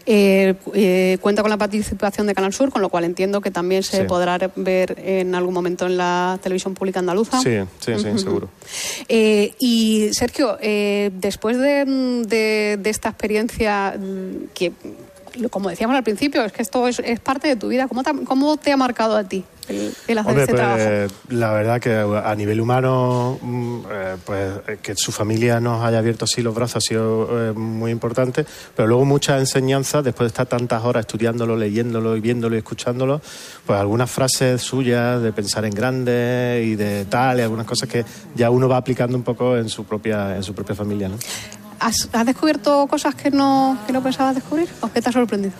Eh, 0.04 0.54
eh, 0.75 1.16
cuenta 1.23 1.40
con 1.40 1.50
la 1.50 1.57
participación 1.57 2.26
de 2.26 2.35
Canal 2.35 2.52
Sur, 2.52 2.71
con 2.71 2.83
lo 2.83 2.90
cual 2.90 3.04
entiendo 3.04 3.40
que 3.40 3.50
también 3.50 3.83
se 3.83 4.02
Sí. 4.02 4.04
podrá 4.07 4.38
ver 4.57 4.95
en 5.02 5.35
algún 5.35 5.54
momento 5.54 5.87
en 5.87 5.97
la 5.97 6.38
televisión 6.42 6.75
pública 6.75 6.99
andaluza. 7.00 7.40
Sí, 7.40 7.57
sí, 7.78 7.92
sí, 7.97 8.18
seguro. 8.18 8.50
Eh, 9.09 9.54
y 9.59 10.11
Sergio, 10.12 10.59
eh, 10.61 11.11
después 11.14 11.57
de, 11.59 11.77
de- 11.87 12.78
de 12.80 12.90
esta 12.90 13.08
experiencia 13.11 13.94
mm, 13.99 14.49
que, 14.54 14.73
como 15.50 15.68
decíamos 15.70 15.97
al 15.97 16.02
principio, 16.04 16.44
es 16.44 16.52
que 16.52 16.62
esto 16.62 16.88
es, 16.88 16.99
es 17.00 17.20
parte 17.20 17.49
de 17.49 17.56
tu 17.56 17.68
vida, 17.68 17.87
¿cómo 17.88 18.02
te, 18.02 18.11
ha- 18.11 18.25
cómo 18.25 18.56
te 18.56 18.73
ha 18.73 18.76
marcado 18.76 19.16
a 19.16 19.25
ti 19.25 19.44
el, 19.68 19.92
el 20.08 20.18
hacer 20.18 20.30
Hombre, 20.30 20.42
este 20.44 20.54
pues, 20.54 20.56
trabajo? 20.56 21.14
la 21.28 21.52
verdad 21.52 21.80
que 21.80 21.92
a 21.94 22.35
nivel 22.35 22.61
humano, 22.61 23.38
mm, 23.40 23.78
eh, 23.92 24.16
pues 24.25 24.52
eh, 24.66 24.78
que 24.82 24.97
su 24.97 25.12
familia 25.12 25.61
nos 25.61 25.85
haya 25.85 25.99
abierto 25.99 26.25
así 26.25 26.40
los 26.42 26.54
brazos 26.54 26.76
ha 26.76 26.80
sido 26.80 27.50
eh, 27.50 27.52
muy 27.52 27.90
importante, 27.92 28.47
pero 28.75 28.88
luego 28.88 29.04
muchas 29.04 29.38
enseñanzas, 29.38 30.02
después 30.02 30.25
de 30.25 30.28
estar 30.28 30.47
tantas 30.47 30.82
horas 30.85 31.02
estudiándolo, 31.02 31.54
leyéndolo 31.56 32.16
y 32.16 32.20
viéndolo 32.20 32.56
y 32.56 32.58
escuchándolo, 32.58 33.20
pues 33.66 33.78
algunas 33.78 34.11
frases 34.11 34.61
suyas 34.62 35.23
de 35.23 35.32
pensar 35.32 35.64
en 35.66 35.75
grande 35.75 36.64
y 36.66 36.75
de 36.75 37.04
tal, 37.04 37.38
y 37.38 37.42
algunas 37.42 37.66
cosas 37.66 37.88
que 37.88 38.04
ya 38.35 38.50
uno 38.50 38.68
va 38.68 38.78
aplicando 38.78 39.16
un 39.16 39.23
poco 39.23 39.56
en 39.56 39.68
su 39.68 39.85
propia, 39.85 40.35
en 40.35 40.42
su 40.42 40.54
propia 40.54 40.75
familia, 40.75 41.08
¿no? 41.11 41.16
¿Has, 41.80 42.08
descubierto 42.25 42.87
cosas 42.87 43.14
que 43.14 43.30
no, 43.30 43.78
que 43.87 43.92
no 43.92 44.02
pensabas 44.02 44.35
descubrir 44.35 44.68
o 44.80 44.90
que 44.90 45.00
te 45.00 45.08
ha 45.08 45.12
sorprendido? 45.12 45.54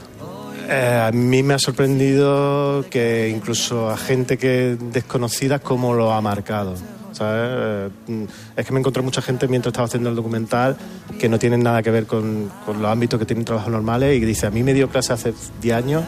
Eh, 0.69 1.02
a 1.06 1.10
mí 1.12 1.43
me 1.43 1.54
ha 1.54 1.58
sorprendido 1.58 2.84
que 2.90 3.32
incluso 3.34 3.88
a 3.88 3.97
gente 3.97 4.36
que 4.36 4.76
desconocida 4.93 5.58
cómo 5.58 5.95
lo 5.95 6.12
ha 6.12 6.21
marcado. 6.21 6.75
¿sabes? 7.12 7.90
Eh, 8.08 8.26
es 8.56 8.66
que 8.66 8.73
me 8.73 8.80
encontré 8.80 9.02
mucha 9.02 9.23
gente 9.23 9.49
mientras 9.49 9.73
estaba 9.73 9.86
haciendo 9.86 10.10
el 10.10 10.16
documental 10.16 10.76
que 11.19 11.28
no 11.28 11.38
tienen 11.38 11.62
nada 11.62 11.82
que 11.82 11.90
ver 11.90 12.06
con, 12.06 12.50
con 12.64 12.82
los 12.82 12.90
ámbitos 12.90 13.19
que 13.19 13.26
tienen 13.26 13.45
trabajos 13.45 13.73
normales 13.73 14.16
y 14.16 14.21
que 14.21 14.26
dice, 14.26 14.47
a 14.47 14.50
mí 14.50 14.62
me 14.62 14.75
dio 14.75 14.88
clase 14.88 15.12
hace 15.12 15.34
10 15.60 15.76
años 15.76 16.04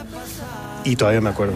y 0.83 0.95
todavía 0.95 1.21
me 1.21 1.29
acuerdo. 1.29 1.53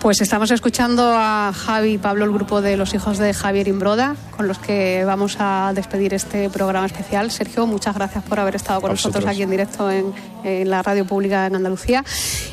Pues 0.00 0.22
estamos 0.22 0.50
escuchando 0.50 1.12
a 1.14 1.52
Javi 1.54 1.92
y 1.92 1.98
Pablo, 1.98 2.24
el 2.24 2.32
grupo 2.32 2.62
de 2.62 2.78
los 2.78 2.94
hijos 2.94 3.18
de 3.18 3.34
Javier 3.34 3.68
Imbroda, 3.68 4.16
con 4.34 4.48
los 4.48 4.58
que 4.58 5.04
vamos 5.04 5.36
a 5.38 5.72
despedir 5.74 6.14
este 6.14 6.48
programa 6.48 6.86
especial. 6.86 7.30
Sergio, 7.30 7.66
muchas 7.66 7.94
gracias 7.96 8.24
por 8.24 8.40
haber 8.40 8.56
estado 8.56 8.80
con 8.80 8.90
A 8.90 8.94
nosotros 8.94 9.24
vosotros. 9.24 9.34
aquí 9.34 9.42
en 9.42 9.50
directo 9.50 9.90
en, 9.90 10.14
en 10.42 10.70
la 10.70 10.82
radio 10.82 11.04
pública 11.04 11.46
en 11.46 11.54
Andalucía. 11.54 12.02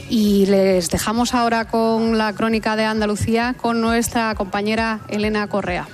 Y 0.09 0.45
les 0.47 0.89
dejamos 0.89 1.33
ahora 1.33 1.65
con 1.69 2.17
la 2.17 2.33
crónica 2.33 2.75
de 2.75 2.83
Andalucía 2.83 3.55
con 3.59 3.79
nuestra 3.79 4.35
compañera 4.35 4.99
Elena 5.07 5.47
Correa. 5.47 5.87